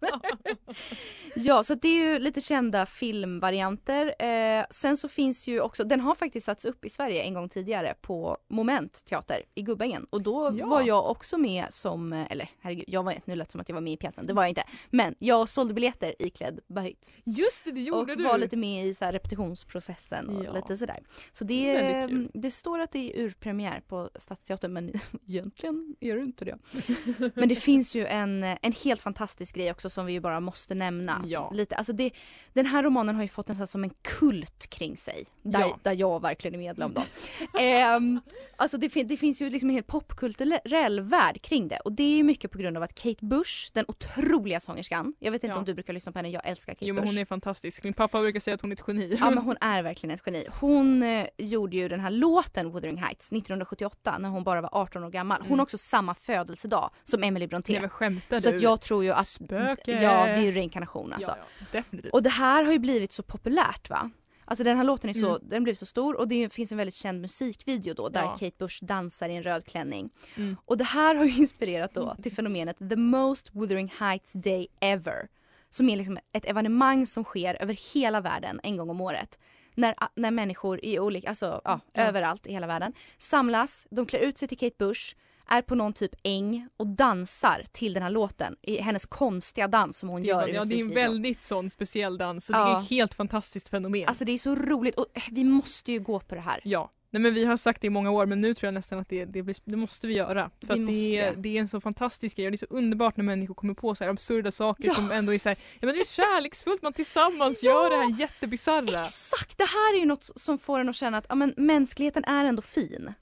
ja, 1.37 1.63
så 1.63 1.75
det 1.75 1.89
är 1.89 2.13
ju 2.13 2.19
lite 2.19 2.41
kända 2.41 2.87
filmvarianter. 2.87 4.15
Eh, 4.19 4.65
sen 4.71 4.97
så 4.97 5.09
finns 5.09 5.49
ju 5.49 5.61
också, 5.61 5.85
den 5.85 6.01
har 6.01 6.15
faktiskt 6.15 6.47
satts 6.47 6.65
upp 6.65 6.85
i 6.85 6.89
Sverige 6.89 7.23
en 7.23 7.35
gång 7.35 7.49
tidigare 7.49 7.95
på 8.01 8.39
Moment 8.51 9.05
teater 9.05 9.43
i 9.55 9.63
Gubbängen 9.63 10.07
och 10.11 10.23
då 10.23 10.51
var 10.51 10.83
jag 10.83 11.11
också 11.11 11.39
med 11.39 11.46
som, 11.71 12.13
eh, 12.13 12.27
eller 12.33 12.49
herregud, 12.61 12.85
jag 12.89 13.03
var, 13.03 13.15
nu 13.25 13.37
lät 13.37 13.49
det 13.49 13.53
som 13.53 13.61
att 13.61 13.69
jag 13.69 13.75
var 13.75 13.81
med 13.83 13.93
i 13.93 13.97
pjäsen, 13.97 14.27
det 14.27 14.33
var 14.33 14.43
jag 14.43 14.49
inte. 14.51 14.65
Men 14.91 15.15
jag 15.19 15.49
sålde 15.49 15.75
biljetter 15.75 16.15
iklädd 16.19 16.61
Bahytt 16.69 17.11
Just 17.25 17.65
det, 17.65 17.73
det 17.73 17.81
gjorde 17.81 18.13
och 18.13 18.19
du! 18.19 18.25
var 18.25 18.39
lite 18.39 18.57
med 18.57 18.87
i 18.87 18.95
så 18.95 19.05
repetitionsprocessen 19.05 20.29
och 20.29 20.45
Ja. 20.45 20.53
lite 20.53 20.77
sådär. 20.77 21.03
Så 21.33 21.45
det, 21.45 21.73
Väldigt 21.75 22.11
kul. 22.11 22.31
det 22.43 22.51
står 22.51 22.79
att 22.79 22.93
det 22.93 22.99
är 23.19 23.23
urpremiär 23.25 23.83
på 23.89 24.11
Stadsteatern 24.19 24.73
men 24.73 24.93
egentligen 25.29 25.97
är 26.01 26.17
det 26.17 26.23
inte 26.23 26.45
det. 26.45 26.59
Men 27.35 27.49
det 27.49 27.57
finns 27.57 27.95
ju 27.95 28.07
en, 28.07 28.45
en 28.45 28.73
helt 28.85 29.01
fantastisk 29.03 29.55
grej 29.55 29.71
också 29.71 29.91
som 29.91 30.07
vi 30.07 30.13
ju 30.13 30.21
bara 30.21 30.41
måste 30.41 30.75
nämna. 30.75 31.23
Ja. 31.27 31.51
Lite. 31.55 31.77
Alltså 31.77 31.93
det, 31.93 32.11
den 32.53 32.67
här 32.67 32.83
romanen 32.83 33.15
har 33.15 33.23
ju 33.23 33.29
fått 33.29 33.49
nästan 33.49 33.67
som 33.67 33.85
en 33.85 33.91
kult 34.03 34.67
kring 34.67 34.97
sig. 34.97 35.25
Där, 35.43 35.61
Ja. 35.61 35.79
där 35.83 35.93
jag 35.93 36.23
verkligen 36.23 36.55
är 36.55 36.59
medlem 36.59 36.95
då. 36.95 37.03
Ehm, 37.61 38.21
alltså 38.57 38.79
det, 38.79 38.89
det 38.89 39.17
finns 39.17 39.41
ju 39.43 39.51
liksom 39.51 39.69
en 39.69 39.75
helt 39.75 39.87
popkulturell 39.87 41.01
värld 41.01 41.36
kring 41.39 41.69
det 41.69 41.79
och 41.79 41.93
det 41.93 42.03
är 42.03 42.17
ju 42.17 42.23
mycket 42.23 42.51
på 42.51 42.59
grund 42.59 42.77
av 42.77 42.83
att 42.83 42.95
Kate 42.95 43.27
Bush, 43.27 43.71
den 43.73 43.85
otroliga 43.89 44.61
sångerskan, 44.61 45.15
jag 45.19 45.33
vet 45.33 45.45
inte 45.45 45.55
Ja. 45.55 45.59
om 45.59 45.65
du 45.65 45.75
brukar 45.75 45.93
lyssna 45.93 46.13
på 46.13 46.19
henne, 46.19 46.29
jag 46.29 46.43
älskar 46.49 46.75
Kate 46.75 46.87
Jo 46.87 46.95
men 46.95 47.05
Bush. 47.05 47.13
hon 47.15 47.21
är 47.21 47.25
fantastisk. 47.25 47.85
Min 47.85 47.93
pappa 47.93 48.21
brukar 48.21 48.41
säga 48.41 48.55
att 48.55 48.61
hon 48.61 48.73
är 48.73 48.77
ett 48.77 48.83
geni. 48.89 49.17
Ja 49.21 49.31
men 49.31 49.39
hon 49.45 49.57
är 49.61 49.83
verkligen 49.83 50.15
ett 50.15 50.23
geni. 50.27 50.47
Hon 50.61 51.03
eh, 51.03 51.27
gjorde 51.39 51.77
ju 51.77 51.89
den 51.89 52.01
här 52.01 52.11
låten 52.11 52.71
Wuthering 52.73 52.99
Heights 52.99 53.33
1978 53.33 54.19
när 54.19 54.29
hon 54.29 54.45
bara 54.45 54.61
var 54.61 54.71
18 54.73 55.05
år 55.05 55.11
gammal. 55.11 55.39
Hon 55.41 55.47
Mm. 55.47 55.59
har 55.59 55.63
också 55.65 55.79
samma 55.79 56.15
födelsedag 56.15 56.91
som 57.05 57.23
Emily 57.23 57.45
Nej 57.47 57.49
Brontë. 57.49 57.81
men 57.81 57.91
skämtar 57.91 58.39
Så 58.41 58.51
du? 58.51 58.57
att 58.57 58.63
jag 58.63 58.81
tror 58.81 59.05
ju 59.05 59.11
att, 59.13 59.29
Spöke! 59.29 59.91
ja 59.93 60.25
det 60.27 60.33
är 60.33 60.41
ju 60.43 60.51
reinkarnation 60.51 61.13
alltså. 61.13 61.31
Ja, 61.31 61.37
ja, 61.61 61.67
definitivt. 61.73 62.13
Och 62.13 62.23
det 62.23 62.31
här 62.31 62.65
har 62.65 62.73
ju 62.73 62.79
blivit 62.79 63.13
så 63.13 63.23
populärt 63.23 63.91
va? 63.91 64.11
Alltså 64.49 64.65
den 64.65 64.77
här 64.77 64.85
låten 64.85 65.11
är 65.11 65.15
så, 65.15 65.29
Mm. 65.37 65.49
den 65.49 65.65
blev 65.65 65.75
så 65.75 65.87
stor 65.87 66.17
och 66.17 66.29
det 66.29 66.53
finns 66.53 66.73
en 66.73 66.79
väldigt 66.79 66.95
känd 66.95 67.21
musikvideo 67.21 67.95
då 67.95 68.09
där 68.09 68.23
Ja. 68.23 68.37
Kate 68.41 68.57
Bush 68.59 68.85
dansar 68.85 69.29
i 69.29 69.37
en 69.37 69.43
röd 69.43 69.65
klänning. 69.67 70.11
Mm. 70.37 70.57
Och 70.65 70.77
det 70.79 70.85
här 70.85 71.15
har 71.15 71.25
ju 71.25 71.31
inspirerat 71.41 71.95
då 71.95 72.17
till 72.23 72.33
fenomenet 72.33 72.79
The 72.79 72.97
Most 72.97 73.51
Wuthering 73.55 73.93
Heights 73.99 74.33
Day 74.33 74.67
Ever. 74.81 75.27
Som 75.71 75.89
är 75.89 75.97
liksom 75.97 76.19
ett 76.33 76.45
evenemang 76.45 77.07
som 77.07 77.25
sker 77.25 77.63
över 77.63 77.79
hela 77.95 78.21
världen 78.21 78.61
en 78.63 78.77
gång 78.77 78.91
om 78.91 79.01
året. 79.01 79.39
När, 79.75 79.95
när 80.15 80.31
människor 80.31 80.81
i 80.85 80.99
olika, 80.99 81.29
alltså 81.29 81.61
ja, 81.65 81.81
Ja. 81.93 82.03
överallt 82.03 82.47
i 82.47 82.53
hela 82.53 82.67
världen 82.67 82.93
samlas, 83.19 83.87
de 83.91 84.07
klär 84.07 84.21
ut 84.21 84.39
sig 84.39 84.49
till 84.49 84.59
Kate 84.59 84.77
Bush, 84.79 85.17
är 85.49 85.63
på 85.63 85.75
någon 85.75 85.93
typ 85.93 86.13
äng 86.23 86.69
och 86.77 86.87
dansar 86.87 87.65
till 87.73 87.93
den 87.93 88.03
här 88.03 88.11
låten. 88.11 88.57
I 88.63 88.77
hennes 88.81 89.07
konstiga 89.07 89.69
dans 89.69 89.99
som 89.99 90.09
hon 90.09 90.23
Det 90.23 90.29
gör 90.29 90.49
i 90.49 90.55
ja, 90.55 90.65
det 90.65 90.75
är 90.75 90.81
en 90.81 90.91
väldigt 90.95 91.43
sån 91.43 91.71
speciell 91.71 92.19
dans 92.19 92.47
det 92.47 92.53
Ja. 92.53 92.77
är 92.79 92.83
ett 92.83 92.91
helt 92.91 93.15
fantastiskt 93.15 93.69
fenomen. 93.69 94.05
Alltså 94.09 94.25
det 94.25 94.33
är 94.33 94.39
så 94.39 94.55
roligt 94.55 94.97
och 94.99 95.07
eh, 95.15 95.23
vi 95.31 95.45
måste 95.45 95.93
ju 95.93 96.01
gå 96.01 96.21
på 96.21 96.35
det 96.35 96.41
här. 96.41 96.61
ja, 96.65 96.93
Nej 97.11 97.23
men 97.23 97.35
vi 97.35 97.45
har 97.45 97.57
sagt 97.57 97.81
det 97.81 97.87
i 97.87 97.91
många 97.91 98.11
år 98.11 98.27
men 98.27 98.41
nu 98.41 98.55
tror 98.55 98.67
jag 98.67 98.75
nästan 98.75 98.99
att 98.99 99.09
det, 99.09 99.25
det, 99.25 99.43
blir, 99.43 99.57
det 99.65 99.77
måste 99.77 100.07
vi 100.07 100.15
göra. 100.15 100.51
För 100.67 100.75
Vi 100.75 100.87
det, 100.87 101.19
är, 101.19 101.31
det. 101.35 101.41
det 101.43 101.57
är 101.57 101.61
en 101.61 101.69
så 101.69 101.81
fantastisk 101.81 102.37
grej 102.37 102.47
och 102.47 102.53
det 102.53 102.57
är 102.57 102.67
så 102.67 102.67
underbart 102.71 103.17
när 103.17 103.25
människor 103.25 103.55
kommer 103.55 103.75
på 103.75 103.95
så 103.95 104.05
här 104.05 104.11
absurda 104.11 104.53
saker 104.53 104.89
Ja. 104.89 104.95
som 104.95 105.11
ändå 105.11 105.35
är 105.35 105.39
så 105.39 105.49
här, 105.49 105.59
ja 105.81 105.87
men 105.87 105.95
det 105.95 106.01
är 106.01 106.05
kärleksfullt, 106.05 106.83
man 106.83 106.93
tillsammans 106.93 107.63
Ja. 107.63 107.71
gör 107.71 107.91
det 107.91 107.97
här 107.97 108.21
jättebisarra. 108.21 109.01
Exakt, 109.01 109.59
det 109.59 109.65
här 109.65 109.95
är 109.95 109.99
ju 109.99 110.07
något 110.07 110.31
som 110.37 110.59
får 110.59 110.81
en 110.81 110.89
att 110.89 110.97
känna 110.97 111.19
att 111.19 111.27
ja, 111.29 111.35
men, 111.35 111.55
mänskligheten 111.57 112.25
är 112.25 112.45
ändå 112.45 112.63
fin. 112.63 113.13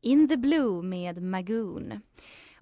In 0.00 0.28
the 0.28 0.36
Blue 0.36 0.82
med 0.82 1.22
Magoon. 1.22 2.00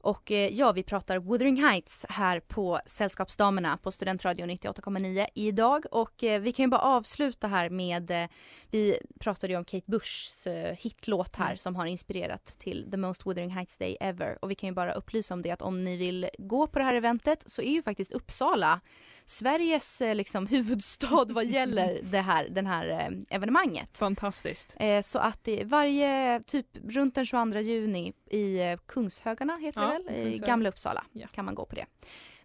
Och 0.00 0.30
eh, 0.33 0.49
ja, 0.54 0.73
vi 0.73 0.83
pratar 0.83 1.18
Wuthering 1.18 1.62
Heights 1.64 2.07
här 2.09 2.40
på 2.40 2.80
Sällskapsdamerna 2.87 3.76
på 3.76 3.90
Studentradion 3.90 4.50
98,9 4.50 5.26
idag. 5.35 5.85
Och 5.90 6.25
eh, 6.25 6.40
vi 6.40 6.52
kan 6.52 6.64
ju 6.64 6.68
bara 6.71 6.80
avsluta 6.80 7.47
här 7.47 7.71
med, 7.71 8.11
eh, 8.11 8.28
vi 8.71 8.99
pratade 9.21 9.52
ju 9.52 9.59
om 9.59 9.64
Kate 9.64 9.90
Bushs 9.90 10.47
hitlåt 10.78 11.37
här 11.37 11.47
Mm. 11.47 11.57
som 11.57 11.76
har 11.76 11.87
inspirerat 11.87 12.47
till 12.59 12.88
The 12.90 12.97
Most 12.97 13.26
Wuthering 13.26 13.50
Heights 13.50 13.78
Day 13.78 13.97
Ever. 14.00 14.38
Och 14.42 14.50
vi 14.50 14.54
kan 14.54 14.68
ju 14.68 14.75
bara 14.75 14.92
upplysa 14.92 15.35
om 15.35 15.42
det 15.42 15.50
att 15.50 15.62
om 15.62 15.85
ni 15.85 15.97
vill 15.97 16.28
gå 16.38 16.66
på 16.66 16.78
det 16.78 16.85
här 16.85 16.95
eventet 16.95 17.42
så 17.47 17.62
är 17.62 17.71
ju 17.73 17.83
faktiskt 17.83 18.12
Uppsala 18.12 18.80
Sveriges 19.28 20.00
eh, 20.00 20.14
liksom, 20.14 20.47
huvudstad 20.47 21.25
vad 21.28 21.47
gäller 21.47 22.00
det 22.11 22.20
här, 22.20 22.49
den 22.49 22.66
här 22.66 22.88
eh, 22.88 23.37
evenemanget. 23.37 23.99
Fantastiskt. 23.99 24.76
Eh, 24.78 25.02
så 25.02 25.18
att 25.18 25.44
det, 25.44 25.64
varje, 25.64 26.40
typ 26.47 26.66
runt 26.85 27.14
den 27.14 27.26
22 27.26 27.58
juni 27.58 28.12
i 28.30 28.76
Kungshögarna 28.87 29.56
heter 29.56 29.80
Ja, 29.80 29.99
det 30.06 30.12
väl, 30.12 30.26
i. 30.35 30.38
Gamla 30.38 30.68
Uppsala 30.68 31.04
Ja. 31.12 31.26
kan 31.26 31.44
man 31.44 31.54
gå 31.54 31.66
på 31.66 31.75
det. 31.75 31.87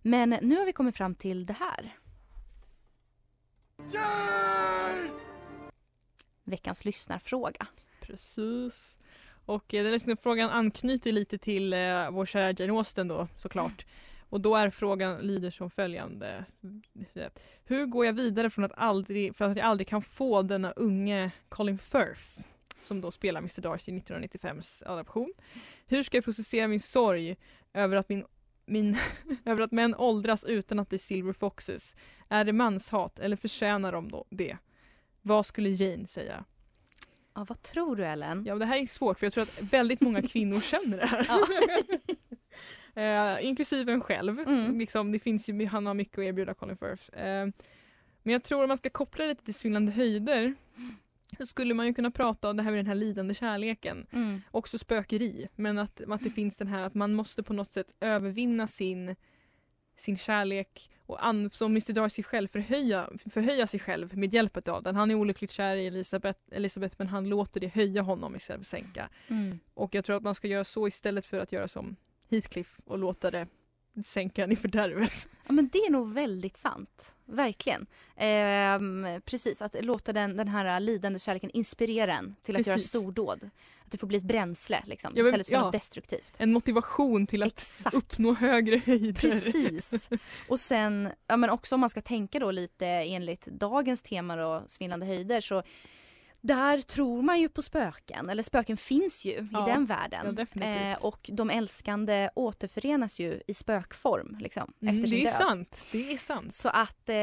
Men 0.01 0.29
nu 0.29 0.55
har 0.57 0.65
vi 0.65 0.73
kommit 0.73 0.97
fram 0.97 1.15
till 1.15 1.45
det 1.45 1.55
här. 1.59 1.97
Veckans 6.43 6.85
lyssnarfråga. 6.85 7.67
Precis. 8.01 8.99
Och 9.45 9.65
den 9.67 9.91
liksom, 9.91 10.17
frågan 10.17 10.49
anknyter 10.49 11.11
lite 11.11 11.37
till 11.37 11.73
eh, 11.73 12.11
vår 12.11 12.25
kära 12.25 12.51
Jane 12.51 12.73
Austen 12.73 13.07
då 13.07 13.27
såklart. 13.37 13.85
Och 14.33 14.41
då 14.41 14.55
är 14.55 14.69
frågan 14.69 15.17
lyder 15.17 15.51
som 15.51 15.69
följande. 15.69 16.45
Hur 17.65 17.85
går 17.85 18.05
jag 18.05 18.13
vidare 18.13 18.49
från 18.49 18.65
att 18.65 18.71
aldrig, 18.75 19.35
för 19.35 19.45
att 19.45 19.57
jag 19.57 19.65
aldrig 19.65 19.87
kan 19.87 20.01
få 20.01 20.41
denna 20.41 20.71
unge 20.71 21.31
Colin 21.49 21.77
Firth 21.77 22.39
som 22.81 23.01
då 23.01 23.11
spelar 23.11 23.39
Mr 23.39 23.61
Darcy 23.61 23.91
i 23.91 23.99
1995s 23.99 24.83
adaption. 24.85 25.33
Hur 25.87 26.03
ska 26.03 26.17
jag 26.17 26.23
processera 26.23 26.67
min 26.67 26.79
sorg 26.79 27.37
över 27.73 27.95
att 27.95 28.09
min 28.09 28.25
min, 28.65 28.97
över 29.45 29.63
att 29.63 29.71
män 29.71 29.95
åldras 29.95 30.43
utan 30.43 30.79
att 30.79 30.89
bli 30.89 30.97
silver 30.97 31.33
foxes. 31.33 31.95
Är 32.29 32.45
det 32.45 32.53
manshat 32.53 33.19
eller 33.19 33.35
förtjänar 33.35 33.91
de 33.91 34.11
då 34.11 34.25
det? 34.29 34.57
Vad 35.21 35.45
skulle 35.45 35.69
Jane 35.69 36.07
säga? 36.07 36.45
Ja, 37.35 37.45
vad 37.49 37.61
tror 37.61 37.95
du 37.95 38.05
Ellen? 38.05 38.45
Ja, 38.45 38.55
det 38.55 38.65
här 38.65 38.77
är 38.77 38.85
svårt 38.85 39.19
för 39.19 39.25
jag 39.25 39.33
tror 39.33 39.43
att 39.43 39.61
väldigt 39.61 40.01
många 40.01 40.21
kvinnor 40.21 40.59
känner 40.59 40.97
det 40.97 41.05
här. 41.05 41.25
Ja. 41.27 41.47
eh, 42.95 43.45
inklusive 43.45 43.91
en 43.91 44.01
själv. 44.01 44.39
Mm. 44.39 44.79
Liksom, 44.79 45.11
det 45.11 45.19
finns 45.19 45.49
ju, 45.49 45.65
han 45.65 45.85
har 45.85 45.93
mycket 45.93 46.17
att 46.17 46.23
erbjuda 46.23 46.53
Colin 46.53 46.77
Firth. 46.77 47.17
Eh, 47.17 47.47
men 48.23 48.33
jag 48.33 48.43
tror 48.43 48.61
om 48.61 48.67
man 48.67 48.77
ska 48.77 48.89
koppla 48.89 49.25
det 49.25 49.35
till 49.35 49.53
svindlande 49.53 49.91
höjder 49.91 50.55
så 51.37 51.45
skulle 51.45 51.73
man 51.73 51.87
ju 51.87 51.93
kunna 51.93 52.11
prata 52.11 52.49
om 52.49 52.57
det 52.57 52.63
här 52.63 52.71
med 52.71 52.79
den 52.79 52.87
här 52.87 52.95
lidande 52.95 53.33
kärleken. 53.33 54.07
Mm. 54.11 54.41
Också 54.51 54.77
spökeri, 54.77 55.47
men 55.55 55.79
att, 55.79 56.01
att 56.01 56.23
det 56.23 56.29
finns 56.29 56.57
den 56.57 56.67
här 56.67 56.83
att 56.83 56.93
man 56.93 57.13
måste 57.13 57.43
på 57.43 57.53
något 57.53 57.73
sätt 57.73 57.93
övervinna 57.99 58.67
sin, 58.67 59.15
sin 59.95 60.17
kärlek 60.17 60.89
och 61.05 61.25
an, 61.25 61.49
som 61.49 61.71
Mr 61.71 61.93
Darcy 61.93 62.23
själv 62.23 62.47
förhöja, 62.47 63.09
förhöja 63.29 63.67
sig 63.67 63.79
själv 63.79 64.17
med 64.17 64.33
hjälp 64.33 64.67
av 64.67 64.83
den. 64.83 64.95
Han 64.95 65.11
är 65.11 65.15
olyckligt 65.15 65.51
kär 65.51 65.75
i 65.75 65.87
Elisabeth, 65.87 66.39
Elisabeth 66.51 66.95
men 66.97 67.07
han 67.07 67.29
låter 67.29 67.59
det 67.59 67.67
höja 67.67 68.01
honom 68.01 68.35
istället 68.35 68.61
för 68.61 68.65
sänka. 68.65 69.09
Mm. 69.27 69.59
Och 69.73 69.95
jag 69.95 70.05
tror 70.05 70.15
att 70.15 70.23
man 70.23 70.35
ska 70.35 70.47
göra 70.47 70.63
så 70.63 70.87
istället 70.87 71.25
för 71.25 71.39
att 71.39 71.51
göra 71.51 71.67
som 71.67 71.95
Heathcliff 72.33 72.79
och 72.85 72.97
låta 72.97 73.31
det 73.31 73.47
sänka 74.03 74.43
en 74.43 74.51
i 74.51 74.55
fördärvet. 74.55 75.27
Ja 75.47 75.51
men 75.53 75.69
det 75.71 75.77
är 75.77 75.91
nog 75.91 76.13
väldigt 76.13 76.57
sant. 76.57 77.15
Verkligen. 77.25 77.85
Ehm, 78.15 79.07
precis, 79.25 79.61
att 79.61 79.75
låta 79.85 80.13
den, 80.13 80.37
den 80.37 80.47
här 80.47 80.79
lidande 80.79 81.19
kärleken 81.19 81.49
inspirera 81.53 82.17
en 82.17 82.35
till 82.41 82.55
att 82.55 82.67
göra 82.67 82.75
Precis. 82.75 82.89
stordåd. 82.89 83.49
Att 83.85 83.91
det 83.91 83.97
får 83.97 84.07
bli 84.07 84.17
ett 84.17 84.23
bränsle 84.23 84.83
liksom, 84.85 85.13
Ja, 85.15 85.23
men- 85.23 85.29
istället 85.29 85.47
för 85.47 85.53
ja. 85.53 85.61
något 85.61 85.71
destruktivt. 85.71 86.33
En 86.37 86.53
motivation 86.53 87.27
till 87.27 87.43
att 87.43 87.47
Exakt. 87.53 87.95
uppnå 87.95 88.33
högre 88.33 88.77
höjder. 88.85 89.13
Precis. 89.21 90.09
Och 90.49 90.59
sen, 90.59 91.09
ja 91.27 91.37
men 91.37 91.49
också 91.49 91.75
om 91.75 91.81
man 91.81 91.89
ska 91.89 92.01
tänka 92.01 92.39
då 92.39 92.51
lite 92.51 92.85
enligt 92.87 93.45
dagens 93.45 94.01
tema 94.01 94.35
då, 94.35 94.63
svindlande 94.67 95.05
höjder 95.05 95.41
så 95.41 95.63
där 96.43 96.81
tror 96.81 97.21
man 97.21 97.39
ju 97.41 97.49
på 97.49 97.61
spöken, 97.61 98.29
eller 98.29 98.43
spöken 98.43 98.77
finns 98.77 99.25
ju 99.25 99.47
Ja, 99.51 99.67
i 99.67 99.71
den 99.71 99.85
världen. 99.85 100.25
ja, 100.25 100.31
definitivt. 100.31 101.01
och 101.03 101.29
de 101.33 101.49
älskande 101.49 102.29
återförenas 102.35 103.19
ju 103.19 103.41
i 103.47 103.53
spökform 103.53 104.37
liksom, 104.39 104.73
Mm, 104.81 104.95
efter 104.95 105.07
sin 105.09 105.17
det 105.17 105.23
är 105.23 105.25
död. 105.25 105.33
sant. 105.47 105.85
Det 105.91 106.13
är 106.13 106.17
sant. 106.17 106.53
Så 106.53 106.69
att 106.69 107.09
eh, 107.09 107.15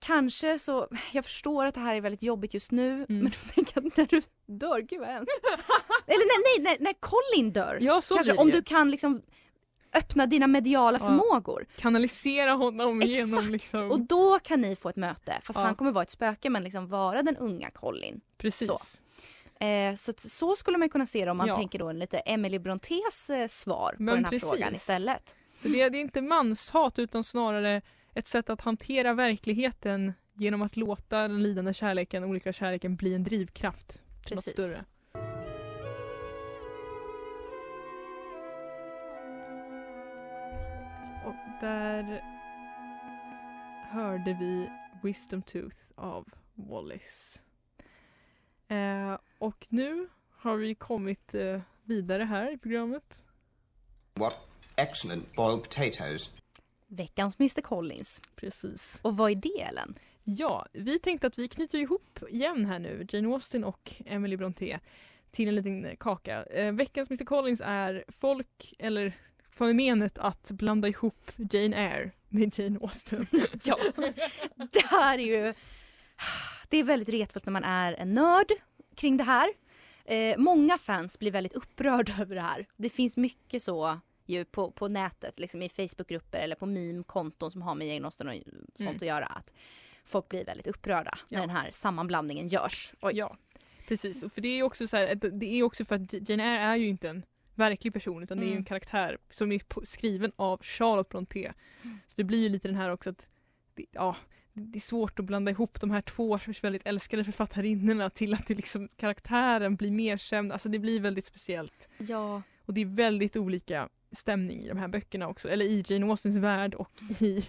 kanske 0.00 0.58
så, 0.58 0.88
jag 1.12 1.24
förstår 1.24 1.66
att 1.66 1.74
det 1.74 1.80
här 1.80 1.94
är 1.94 2.00
väldigt 2.00 2.22
jobbigt 2.22 2.54
just 2.54 2.70
nu 2.70 2.90
Mm. 2.92 3.06
men 3.22 3.32
tänk 3.54 3.76
att 3.76 3.96
när 3.96 4.06
du 4.06 4.22
dör, 4.46 4.80
gud 4.80 5.00
vad 5.00 5.08
hemskt. 5.08 5.30
Eller 6.06 6.26
nej, 6.44 6.62
nej, 6.64 6.76
när, 6.78 6.84
när 6.84 6.94
Colin 7.00 7.52
dör. 7.52 7.78
Ja, 7.80 7.92
kanske 8.08 8.32
det 8.32 8.38
om 8.38 8.50
du 8.50 8.62
kan 8.62 8.90
liksom 8.90 9.22
öppna 9.94 10.26
dina 10.26 10.46
mediala 10.46 10.98
Ja. 11.00 11.06
förmågor. 11.06 11.66
Kanalisera 11.76 12.52
honom 12.52 13.00
genom 13.00 13.28
Exakt. 13.38 13.50
liksom... 13.52 13.90
Och 13.90 14.00
då 14.00 14.38
kan 14.38 14.60
ni 14.60 14.76
få 14.76 14.88
ett 14.88 14.96
möte. 14.96 15.34
Fast 15.42 15.58
Ja. 15.58 15.64
han 15.64 15.74
kommer 15.74 15.92
vara 15.92 16.02
ett 16.02 16.10
spöke 16.10 16.50
men 16.50 16.64
liksom 16.64 16.88
vara 16.88 17.22
den 17.22 17.36
unga 17.36 17.70
Colin. 17.70 18.20
Precis. 18.38 18.68
så. 18.68 19.64
Eh, 19.64 19.94
så, 19.94 20.12
så 20.18 20.56
skulle 20.56 20.78
man 20.78 20.88
kunna 20.88 21.06
se 21.06 21.24
det 21.24 21.30
om 21.30 21.36
man 21.36 21.48
Ja. 21.48 21.56
tänker 21.56 21.78
då 21.78 21.88
en 21.88 21.98
lite 21.98 22.18
Emily 22.18 22.58
Brontes 22.58 23.30
eh, 23.30 23.46
svar 23.46 23.94
Men 23.98 24.06
på 24.12 24.14
den 24.16 24.24
här 24.24 24.30
precis. 24.30 24.48
frågan 24.50 24.74
istället. 24.74 25.36
Så 25.56 25.68
det, 25.68 25.88
det 25.88 25.98
är 25.98 26.00
inte 26.00 26.20
manshat 26.22 26.98
utan 26.98 27.24
snarare 27.24 27.82
ett 28.14 28.26
sätt 28.26 28.50
att 28.50 28.60
hantera 28.60 29.12
verkligheten 29.14 30.12
genom 30.36 30.62
att 30.62 30.76
låta 30.76 31.18
den 31.28 31.42
lidande 31.42 31.74
kärleken, 31.74 32.24
olika 32.24 32.52
kärleken, 32.52 32.96
bli 32.96 33.14
en 33.14 33.24
drivkraft. 33.24 33.86
till 33.88 34.34
Något 34.36 34.44
Precis. 34.44 34.52
större. 34.52 34.84
Där 41.64 42.24
hörde 43.90 44.36
vi 44.40 44.70
Wisdom 45.02 45.42
Tooth 45.42 45.76
av 45.94 46.28
Wallis. 46.54 47.42
Eh, 48.68 49.18
och 49.38 49.66
nu 49.68 50.08
har 50.30 50.56
vi 50.56 50.74
kommit 50.74 51.34
eh, 51.34 51.60
vidare 51.84 52.24
här 52.24 52.52
i 52.52 52.58
programmet. 52.58 53.24
What 54.14 54.34
excellent 54.76 55.34
boiled 55.34 55.62
potatoes. 55.62 56.30
Veckans 56.86 57.36
Mr 57.40 57.60
Collins. 57.60 58.22
Precis. 58.36 59.00
Och 59.02 59.16
vad 59.16 59.30
är 59.30 59.34
det 59.34 59.60
Ellen? 59.60 59.98
Ja, 60.24 60.66
vi 60.72 60.98
tänkte 60.98 61.26
att 61.26 61.38
vi 61.38 61.48
knyter 61.48 61.78
ihop 61.78 62.18
igen 62.28 62.66
här 62.66 62.78
nu, 62.78 63.06
Jane 63.08 63.28
Austen 63.28 63.64
och 63.64 63.92
Emily 64.06 64.36
Brontë 64.36 64.80
till 65.30 65.48
en 65.48 65.54
liten 65.54 65.96
kaka. 65.96 66.42
Eh, 66.44 66.72
veckans 66.72 67.10
Mr 67.10 67.24
Collins 67.24 67.62
är 67.64 68.04
folk, 68.08 68.74
eller 68.78 69.14
fenomenet 69.54 70.18
att 70.18 70.50
blanda 70.50 70.88
ihop 70.88 71.30
Jane 71.36 71.76
Eyre 71.76 72.10
med 72.28 72.58
Jane 72.58 72.78
Austen. 72.82 73.26
Ja, 73.64 73.78
det 74.72 74.84
här 74.86 75.18
är 75.18 75.22
ju... 75.46 75.54
Det 76.68 76.76
är 76.76 76.84
väldigt 76.84 77.08
retfullt 77.08 77.46
när 77.46 77.52
man 77.52 77.64
är 77.64 77.92
en 77.92 78.12
nörd 78.14 78.52
kring 78.94 79.16
det 79.16 79.24
här. 79.24 79.48
Eh, 80.04 80.38
många 80.38 80.78
fans 80.78 81.18
blir 81.18 81.30
väldigt 81.30 81.52
upprörda 81.52 82.12
över 82.20 82.34
det 82.34 82.40
här. 82.40 82.66
Det 82.76 82.88
finns 82.88 83.16
mycket 83.16 83.62
så 83.62 84.00
ju 84.26 84.44
på, 84.44 84.70
på 84.70 84.88
nätet, 84.88 85.40
liksom 85.40 85.62
i 85.62 85.68
Facebookgrupper 85.68 86.38
eller 86.38 86.56
på 86.56 86.66
meme-konton 86.66 87.50
som 87.50 87.62
har 87.62 87.74
med 87.74 87.88
Jane 87.88 88.04
Austen 88.06 88.28
och 88.28 88.34
sånt 88.34 88.80
Mm. 88.80 88.96
att 88.96 89.02
göra. 89.02 89.26
Att 89.26 89.52
folk 90.04 90.28
blir 90.28 90.44
väldigt 90.44 90.66
upprörda 90.66 91.18
Ja. 91.28 91.38
när 91.38 91.46
den 91.46 91.56
här 91.56 91.68
sammanblandningen 91.70 92.48
görs. 92.48 92.92
Oj. 93.00 93.12
Ja, 93.16 93.36
precis. 93.88 94.22
Och 94.22 94.32
För 94.32 94.40
det 94.40 94.48
är 94.48 94.62
också 94.62 94.86
så 94.86 94.96
här, 94.96 95.14
det 95.14 95.46
är 95.46 95.62
också 95.62 95.84
för 95.84 95.94
att 95.94 96.28
Jane 96.28 96.44
Eyre 96.44 96.62
är 96.62 96.76
ju 96.76 96.86
inte 96.88 97.08
en 97.08 97.22
verklig 97.54 97.92
person 97.92 98.22
utan 98.22 98.38
det 98.38 98.44
är 98.44 98.46
ju 98.46 98.50
en 98.52 98.56
Mm. 98.56 98.64
karaktär 98.64 99.18
som 99.30 99.52
är 99.52 99.84
skriven 99.84 100.32
av 100.36 100.62
Charlotte 100.62 101.08
Brontë. 101.08 101.52
Så 101.82 102.12
det 102.16 102.24
blir 102.24 102.38
ju 102.42 102.48
lite 102.48 102.68
den 102.68 102.74
här 102.76 102.90
också 102.90 103.10
att 103.10 103.26
det, 103.74 103.86
ja, 103.92 104.16
det 104.52 104.78
är 104.78 104.80
svårt 104.80 105.18
att 105.18 105.24
blanda 105.24 105.50
ihop 105.50 105.80
de 105.80 105.90
här 105.90 106.00
två 106.00 106.38
väldigt 106.62 106.86
älskade 106.86 107.24
författarinnorna 107.24 108.10
till 108.10 108.34
att 108.34 108.46
det 108.46 108.54
liksom, 108.54 108.88
karaktären 108.96 109.76
blir 109.76 109.90
mer 109.90 110.16
känd. 110.16 110.52
Alltså 110.52 110.68
det 110.68 110.78
blir 110.78 111.00
väldigt 111.00 111.24
speciellt. 111.24 111.88
Ja, 111.98 112.42
Och 112.64 112.74
det 112.74 112.80
är 112.80 112.84
väldigt 112.86 113.36
olika 113.36 113.88
stämning 114.12 114.60
i 114.60 114.68
de 114.68 114.78
här 114.78 114.88
böckerna 114.88 115.28
också. 115.28 115.48
Eller 115.48 115.64
i 115.64 115.84
Jane 115.86 116.06
Austens 116.06 116.36
värld 116.36 116.74
och 116.74 116.90
i 117.20 117.44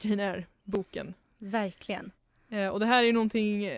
Jane 0.00 0.22
Eyre-boken. 0.22 1.14
verkligen. 1.38 2.10
Eh, 2.48 2.68
och 2.68 2.80
det 2.80 2.86
här 2.86 3.04
är 3.04 3.12
någonting... 3.12 3.70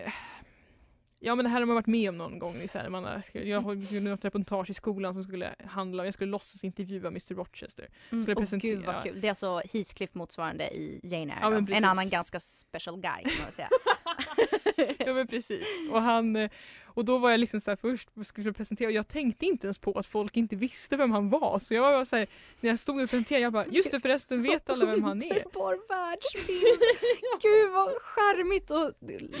Ja 1.25 1.35
men 1.35 1.45
det 1.45 1.49
här 1.49 1.59
har 1.59 1.65
man 1.65 1.75
varit 1.75 1.87
med 1.87 2.09
om 2.09 2.17
någon 2.17 2.39
gång. 2.39 2.67
Så 2.71 2.77
här, 2.77 2.89
man 2.89 3.03
har, 3.03 3.23
jag 3.31 3.61
har 3.61 3.73
gjort 3.73 4.03
något 4.03 4.25
reportage 4.25 4.69
i 4.69 4.73
skolan 4.73 5.13
som 5.13 5.23
skulle 5.23 5.55
handla 5.65 6.03
om, 6.03 6.05
jag 6.05 6.13
skulle 6.13 6.31
låtsas 6.31 6.63
intervjua 6.63 7.07
Mr 7.07 7.35
Rochester. 7.35 7.87
Mm. 8.09 8.23
Skulle 8.23 8.35
Åh, 8.35 8.41
presentera- 8.41 8.75
gud 8.75 8.85
vad 8.85 9.03
kul. 9.03 9.21
Det 9.21 9.27
är 9.27 9.31
alltså 9.31 9.61
Heathcliff 9.73 10.13
motsvarande 10.13 10.63
i 10.75 10.99
Jane 11.03 11.33
Eyre. 11.33 11.65
Ja, 11.69 11.75
en 11.77 11.85
annan 11.85 12.09
ganska 12.09 12.39
special 12.39 12.95
guy 12.95 13.23
kan 13.23 13.43
man 13.43 13.51
säga. 13.51 13.69
ja 14.99 15.13
men 15.13 15.27
precis. 15.27 15.67
Och, 15.89 16.01
han, 16.01 16.35
eh, 16.35 16.49
och 16.85 17.05
då 17.05 17.17
var 17.17 17.31
jag 17.31 17.39
liksom 17.39 17.61
så 17.61 17.71
här 17.71 17.75
först 17.75 18.09
skulle 18.23 18.53
presentera 18.53 18.87
och 18.87 18.93
jag 18.93 19.07
tänkte 19.07 19.45
inte 19.45 19.67
ens 19.67 19.77
på 19.77 19.99
att 19.99 20.07
folk 20.07 20.37
inte 20.37 20.55
visste 20.55 20.97
vem 20.97 21.11
han 21.11 21.29
var. 21.29 21.59
Så 21.59 21.73
jag 21.73 21.81
var 21.81 22.05
så 22.05 22.15
här, 22.15 22.27
när 22.59 22.69
jag 22.69 22.79
stod 22.79 23.01
och 23.01 23.09
presenterade 23.09 23.43
jag 23.43 23.53
bara 23.53 23.67
just 23.67 23.91
det 23.91 23.99
förresten 23.99 24.41
vet 24.41 24.69
alla 24.69 24.85
vem 24.85 25.03
han 25.03 25.23
är. 25.23 25.31
Underbar 25.31 25.79
världsbild! 25.89 26.81
Gud 27.41 27.71
vad 27.73 27.89
charmigt 28.01 28.71
att 28.71 28.97